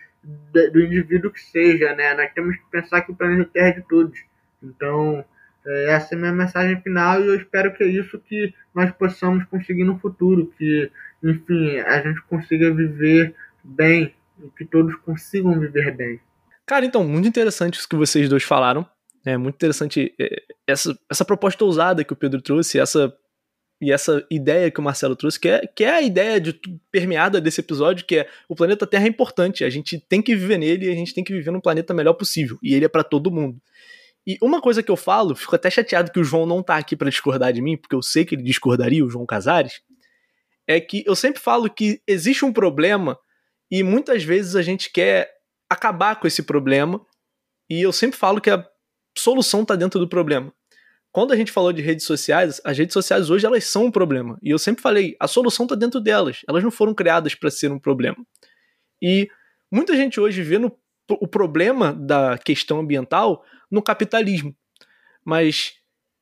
[0.54, 2.14] de, do indivíduo que seja, né?
[2.14, 4.20] Nós temos que pensar que o planeta Terra é de todos.
[4.62, 5.26] Então,
[5.66, 8.92] é, essa é a minha mensagem final e eu espero que é isso que nós
[8.92, 10.92] possamos conseguir no futuro, que,
[11.24, 13.34] enfim, a gente consiga viver
[13.64, 14.14] bem,
[14.56, 16.20] que todos consigam viver bem.
[16.68, 18.88] Cara, então, muito interessante isso que vocês dois falaram.
[19.26, 23.12] É muito interessante é, essa, essa proposta ousada que o Pedro trouxe, essa
[23.82, 26.60] e essa ideia que o Marcelo trouxe, que é, que é a ideia de
[26.92, 30.58] permeada desse episódio, que é o planeta Terra é importante, a gente tem que viver
[30.58, 33.04] nele e a gente tem que viver num planeta melhor possível, e ele é para
[33.04, 33.62] todo mundo.
[34.26, 36.96] E uma coisa que eu falo, fico até chateado que o João não tá aqui
[36.96, 39.82] para discordar de mim, porque eu sei que ele discordaria, o João Casares,
[40.68, 43.20] é que eu sempre falo que existe um problema
[43.70, 45.32] e muitas vezes a gente quer
[45.70, 47.06] acabar com esse problema.
[47.70, 48.66] E eu sempre falo que a
[49.18, 50.54] solução está dentro do problema.
[51.16, 54.38] Quando a gente falou de redes sociais, as redes sociais hoje elas são um problema.
[54.44, 56.42] E eu sempre falei, a solução está dentro delas.
[56.46, 58.18] Elas não foram criadas para ser um problema.
[59.02, 59.30] E
[59.72, 60.78] muita gente hoje vê no,
[61.10, 64.54] o problema da questão ambiental no capitalismo.
[65.24, 65.76] Mas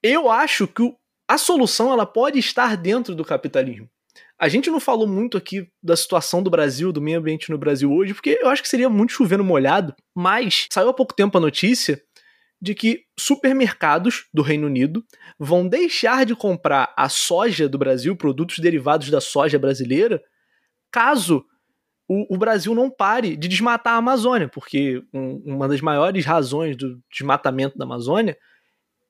[0.03, 0.95] eu acho que o,
[1.27, 3.89] a solução ela pode estar dentro do capitalismo.
[4.37, 7.91] A gente não falou muito aqui da situação do Brasil, do meio ambiente no Brasil
[7.91, 11.41] hoje, porque eu acho que seria muito chovendo molhado, mas saiu há pouco tempo a
[11.41, 11.99] notícia
[12.63, 15.05] de que supermercados do Reino Unido
[15.37, 20.23] vão deixar de comprar a soja do Brasil, produtos derivados da soja brasileira,
[20.89, 21.45] caso
[22.07, 26.77] o, o Brasil não pare de desmatar a Amazônia, porque um, uma das maiores razões
[26.77, 28.37] do desmatamento da Amazônia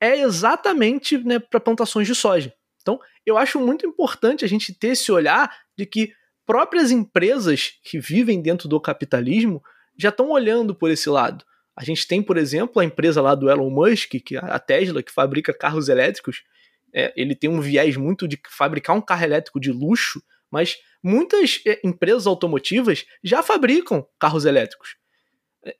[0.02, 2.52] é exatamente né, para plantações de soja.
[2.82, 6.12] Então, eu acho muito importante a gente ter esse olhar de que
[6.44, 9.62] próprias empresas que vivem dentro do capitalismo
[9.96, 11.46] já estão olhando por esse lado.
[11.76, 15.02] A gente tem, por exemplo, a empresa lá do Elon Musk, que é a Tesla,
[15.02, 16.44] que fabrica carros elétricos.
[16.94, 20.22] É, ele tem um viés muito de fabricar um carro elétrico de luxo,
[20.52, 24.96] mas muitas é, empresas automotivas já fabricam carros elétricos.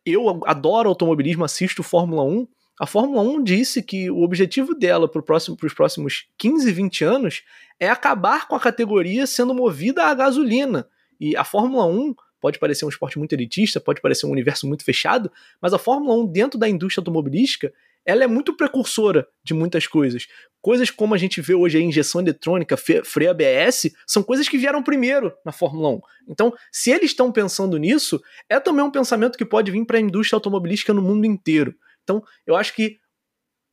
[0.06, 2.48] Eu adoro automobilismo, assisto Fórmula 1
[2.80, 7.44] a Fórmula 1 disse que o objetivo dela para próximo, os próximos 15, 20 anos
[7.80, 10.88] é acabar com a categoria sendo movida a gasolina.
[11.20, 14.84] E a Fórmula 1 pode parecer um esporte muito elitista, pode parecer um universo muito
[14.84, 15.32] fechado,
[15.62, 17.74] mas a Fórmula 1 dentro da indústria automobilística,
[18.06, 20.28] ela é muito precursora de muitas coisas.
[20.62, 24.84] Coisas como a gente vê hoje a injeção eletrônica, freio ABS, são coisas que vieram
[24.84, 26.02] primeiro na Fórmula 1.
[26.28, 30.02] Então, se eles estão pensando nisso, é também um pensamento que pode vir para a
[30.02, 31.74] indústria automobilística no mundo inteiro.
[32.04, 32.98] Então, eu acho que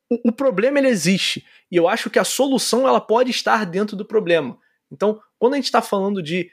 [0.08, 3.96] o, o problema ele existe e eu acho que a solução ela pode estar dentro
[3.96, 4.56] do problema.
[4.92, 6.52] Então, quando a gente está falando de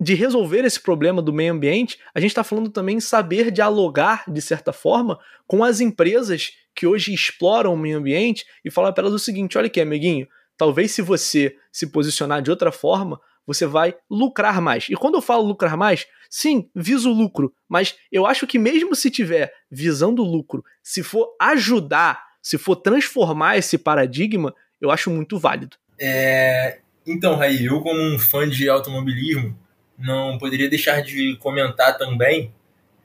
[0.00, 4.24] de resolver esse problema do meio ambiente, a gente está falando também em saber dialogar,
[4.30, 9.02] de certa forma, com as empresas que hoje exploram o meio ambiente e falar para
[9.02, 13.66] elas o seguinte: olha aqui, amiguinho, talvez se você se posicionar de outra forma, você
[13.66, 14.86] vai lucrar mais.
[14.88, 19.10] E quando eu falo lucrar mais, sim, viso lucro, mas eu acho que mesmo se
[19.10, 25.76] tiver visando lucro, se for ajudar, se for transformar esse paradigma, eu acho muito válido.
[25.98, 29.58] É, então, Raí, eu como um fã de automobilismo,
[29.98, 32.52] não poderia deixar de comentar também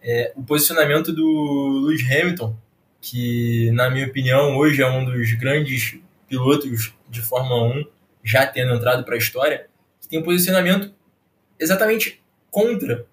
[0.02, 2.56] é, o posicionamento do Lewis Hamilton,
[3.02, 7.86] que, na minha opinião, hoje é um dos grandes pilotos de Fórmula 1,
[8.24, 9.68] já tendo entrado para a história,
[10.02, 10.94] que tem um posicionamento
[11.60, 12.22] exatamente
[12.52, 13.06] contra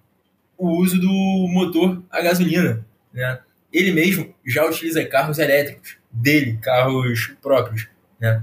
[0.57, 2.85] o uso do motor a gasolina.
[3.12, 3.41] Né?
[3.72, 7.89] Ele mesmo já utiliza carros elétricos, dele, carros próprios.
[8.20, 8.43] Né?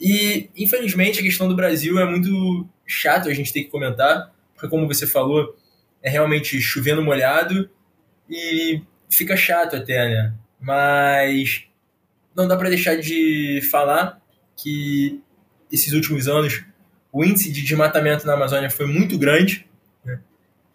[0.00, 4.68] E, infelizmente, a questão do Brasil é muito chato a gente ter que comentar, porque,
[4.68, 5.56] como você falou,
[6.02, 7.70] é realmente chovendo molhado
[8.28, 10.34] e fica chato até, né?
[10.60, 11.64] Mas
[12.34, 14.20] não dá para deixar de falar
[14.56, 15.22] que
[15.70, 16.64] esses últimos anos
[17.12, 19.64] o índice de desmatamento na Amazônia foi muito grande.
[20.04, 20.20] Né?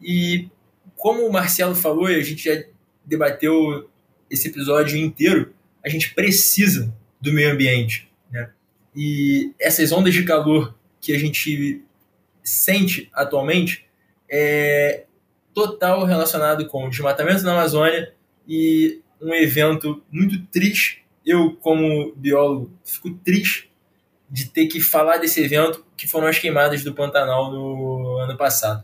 [0.02, 0.50] E
[0.96, 2.64] como o Marcelo falou, e a gente já
[3.06, 3.90] debateu
[4.30, 5.54] esse episódio inteiro,
[5.86, 8.10] a gente precisa do meio ambiente.
[8.32, 8.50] Né?
[8.96, 11.84] E essas ondas de calor que a gente
[12.44, 13.86] sente atualmente
[14.30, 15.06] é
[15.54, 18.14] total relacionado com desmatamento na Amazônia
[18.48, 21.06] e um evento muito triste.
[21.26, 23.72] Eu, como biólogo, fico triste
[24.30, 28.84] de ter que falar desse evento que foram as queimadas do Pantanal no ano passado.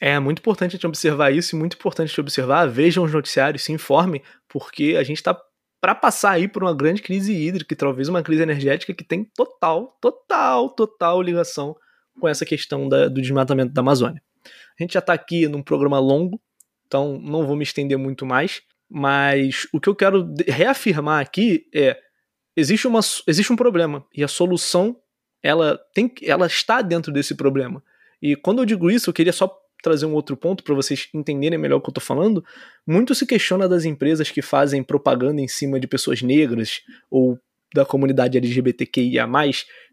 [0.00, 2.66] É muito importante a gente observar isso e muito importante de observar.
[2.66, 5.38] Vejam os noticiários, se informem, porque a gente está
[5.80, 9.96] para passar aí por uma grande crise hídrica, talvez uma crise energética que tem total,
[10.00, 11.76] total, total ligação
[12.18, 14.22] com essa questão da, do desmatamento da Amazônia.
[14.78, 16.40] A gente já está aqui num programa longo,
[16.86, 21.98] então não vou me estender muito mais, mas o que eu quero reafirmar aqui é
[22.56, 24.96] existe, uma, existe um problema e a solução
[25.42, 27.82] ela tem ela está dentro desse problema.
[28.20, 29.48] E quando eu digo isso, eu queria só
[29.82, 32.44] trazer um outro ponto para vocês entenderem melhor o que eu estou falando.
[32.86, 37.38] Muito se questiona das empresas que fazem propaganda em cima de pessoas negras ou
[37.74, 39.26] da comunidade LGBTQIA+,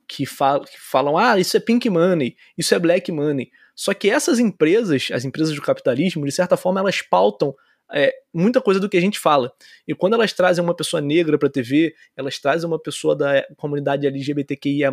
[0.08, 3.50] que, fal que falam, ah, isso é pink money, isso é black money.
[3.76, 7.54] Só que essas empresas, as empresas do capitalismo, de certa forma, elas pautam
[7.92, 9.52] é, muita coisa do que a gente fala.
[9.88, 14.08] E quando elas trazem uma pessoa negra para TV, elas trazem uma pessoa da comunidade
[14.08, 14.92] LGBTQIA+,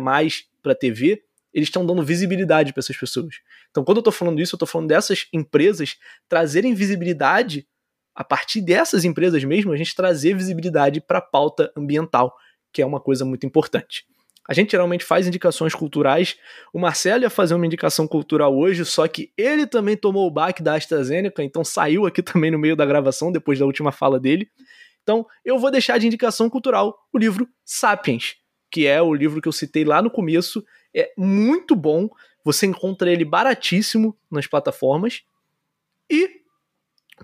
[0.61, 1.23] para TV,
[1.53, 3.35] eles estão dando visibilidade para essas pessoas.
[3.69, 7.67] Então, quando eu estou falando isso, eu estou falando dessas empresas trazerem visibilidade
[8.15, 12.35] a partir dessas empresas mesmo, a gente trazer visibilidade para a pauta ambiental,
[12.73, 14.05] que é uma coisa muito importante.
[14.47, 16.35] A gente geralmente faz indicações culturais.
[16.73, 20.61] O Marcelo ia fazer uma indicação cultural hoje, só que ele também tomou o baque
[20.61, 24.49] da AstraZeneca, então saiu aqui também no meio da gravação, depois da última fala dele.
[25.01, 28.35] Então, eu vou deixar de indicação cultural o livro Sapiens,
[28.69, 30.65] que é o livro que eu citei lá no começo.
[30.93, 32.09] É muito bom,
[32.43, 35.23] você encontra ele baratíssimo nas plataformas.
[36.09, 36.41] E,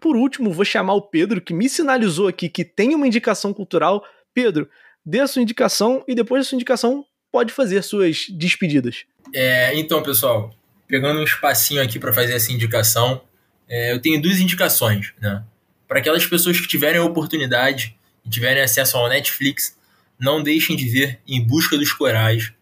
[0.02, 4.04] por último, vou chamar o Pedro, que me sinalizou aqui que tem uma indicação cultural.
[4.34, 4.70] Pedro,
[5.10, 9.06] dê a sua indicação e depois da sua indicação pode fazer suas despedidas.
[9.34, 10.54] É, então, pessoal,
[10.88, 13.22] pegando um espacinho aqui para fazer essa indicação,
[13.68, 15.44] é, eu tenho duas indicações, né?
[15.88, 19.76] Para aquelas pessoas que tiverem a oportunidade e tiverem acesso ao Netflix,
[20.20, 22.54] não deixem de ver Em Busca dos Corais,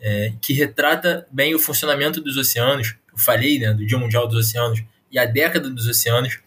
[0.00, 2.94] é, que retrata bem o funcionamento dos oceanos.
[3.10, 6.38] Eu falei né, do Dia Mundial dos Oceanos e a década dos oceanos,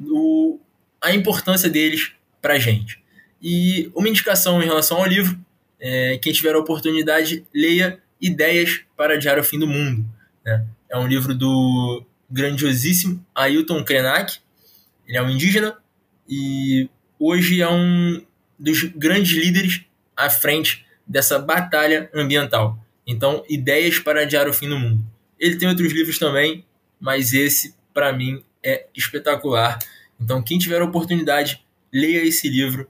[0.00, 0.58] o,
[1.00, 3.00] a importância deles para a gente.
[3.40, 5.38] E uma indicação em relação ao livro,
[5.80, 10.04] é, quem tiver a oportunidade, leia Ideias para Adiar o Fim do Mundo.
[10.44, 10.66] Né?
[10.90, 14.38] É um livro do grandiosíssimo Ailton Krenak,
[15.06, 15.76] ele é um indígena
[16.28, 18.22] e hoje é um
[18.58, 19.84] dos grandes líderes
[20.16, 22.78] à frente dessa batalha ambiental.
[23.06, 25.02] Então, Ideias para Adiar o Fim do Mundo.
[25.38, 26.64] Ele tem outros livros também,
[27.00, 29.78] mas esse, para mim, é espetacular.
[30.20, 32.86] Então, quem tiver a oportunidade, leia esse livro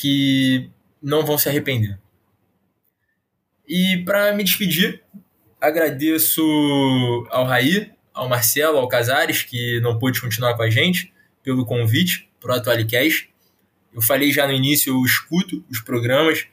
[0.00, 0.70] que
[1.02, 1.98] não vão se arrepender.
[3.66, 5.02] E para me despedir,
[5.60, 6.40] agradeço
[7.30, 12.30] ao Raí, ao Marcelo, ao Casares, que não pôde continuar com a gente, pelo convite
[12.38, 13.28] para o Atualicast.
[13.92, 16.46] Eu falei já no início, eu escuto os programas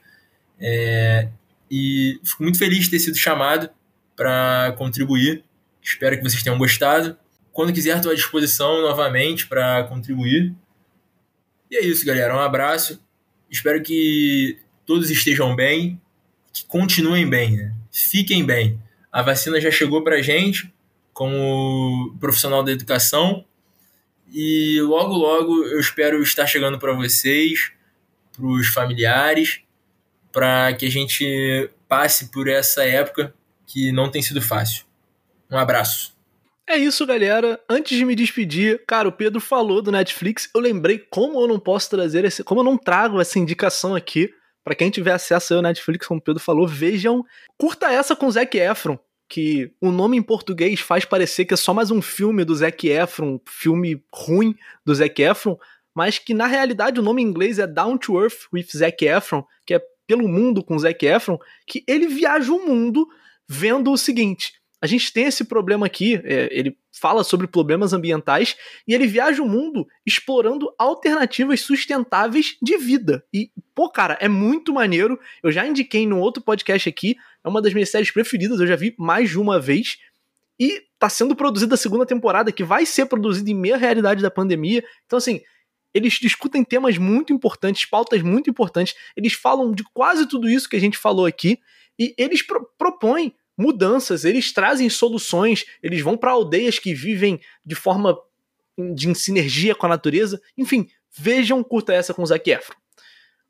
[0.60, 1.30] é,
[1.70, 3.70] e fico muito feliz de ter sido chamado
[4.16, 5.43] para contribuir.
[5.84, 7.16] Espero que vocês tenham gostado.
[7.52, 10.52] Quando quiser, estou à disposição novamente para contribuir.
[11.70, 12.36] E é isso, galera.
[12.36, 13.05] Um abraço
[13.50, 16.00] Espero que todos estejam bem,
[16.54, 17.76] que continuem bem, né?
[17.91, 18.80] Fiquem bem.
[19.12, 20.74] A vacina já chegou para gente,
[21.14, 23.46] como profissional da educação,
[24.32, 27.72] e logo, logo eu espero estar chegando para vocês,
[28.32, 29.62] para os familiares,
[30.32, 33.34] para que a gente passe por essa época
[33.66, 34.86] que não tem sido fácil.
[35.50, 36.14] Um abraço.
[36.68, 37.59] É isso, galera.
[37.70, 40.49] Antes de me despedir, cara, o Pedro falou do Netflix.
[40.53, 44.34] Eu lembrei como eu não posso trazer esse, como eu não trago essa indicação aqui
[44.63, 47.24] para quem tiver acesso ao Netflix, como o Pedro falou, vejam.
[47.55, 48.97] Curta essa com o Zac Efron,
[49.30, 52.88] que o nome em português faz parecer que é só mais um filme do Zac
[52.88, 55.59] Efron, filme ruim do Zac Efron,
[55.93, 59.45] mas que na realidade o nome em inglês é Down to Earth with Zac Efron,
[59.68, 61.38] que é pelo mundo com Zac Efron,
[61.68, 63.07] que ele viaja o mundo
[63.47, 68.55] vendo o seguinte: a gente tem esse problema aqui, é, ele fala sobre problemas ambientais
[68.88, 73.26] e ele viaja o mundo explorando alternativas sustentáveis de vida.
[73.34, 75.19] E, pô, cara, é muito maneiro.
[75.41, 78.76] Eu já indiquei no outro podcast aqui, é uma das minhas séries preferidas, eu já
[78.76, 79.97] vi mais de uma vez.
[80.59, 84.32] E tá sendo produzida a segunda temporada, que vai ser produzida em meia realidade da
[84.32, 84.84] pandemia.
[85.05, 85.41] Então, assim,
[85.93, 90.76] eles discutem temas muito importantes, pautas muito importantes, eles falam de quase tudo isso que
[90.76, 91.57] a gente falou aqui,
[91.97, 97.76] e eles pro propõem mudanças, eles trazem soluções, eles vão para aldeias que vivem de
[97.76, 98.18] forma
[98.93, 100.41] de sinergia com a natureza.
[100.58, 100.88] Enfim,
[101.18, 102.76] vejam, curta essa com o Zac Efron.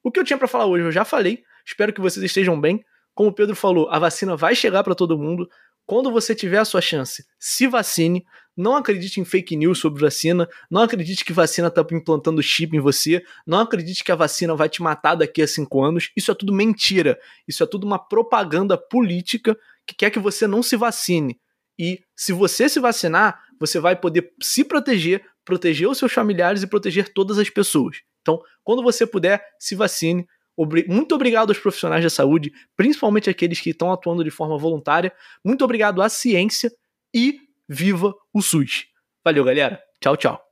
[0.03, 2.85] O que eu tinha para falar hoje eu já falei, espero que vocês estejam bem.
[3.13, 5.49] Como o Pedro falou, a vacina vai chegar para todo mundo.
[5.85, 8.25] Quando você tiver a sua chance, se vacine.
[8.57, 10.47] Não acredite em fake news sobre vacina.
[10.69, 13.23] Não acredite que vacina está implantando chip em você.
[13.45, 16.11] Não acredite que a vacina vai te matar daqui a cinco anos.
[16.15, 17.19] Isso é tudo mentira.
[17.47, 21.39] Isso é tudo uma propaganda política que quer que você não se vacine.
[21.77, 26.67] E se você se vacinar, você vai poder se proteger, proteger os seus familiares e
[26.67, 27.97] proteger todas as pessoas.
[28.21, 30.25] Então, quando você puder, se vacine.
[30.87, 35.13] Muito obrigado aos profissionais da saúde, principalmente aqueles que estão atuando de forma voluntária.
[35.43, 36.71] Muito obrigado à ciência
[37.13, 38.85] e viva o SUS.
[39.23, 39.81] Valeu, galera.
[39.99, 40.44] Tchau, tchau.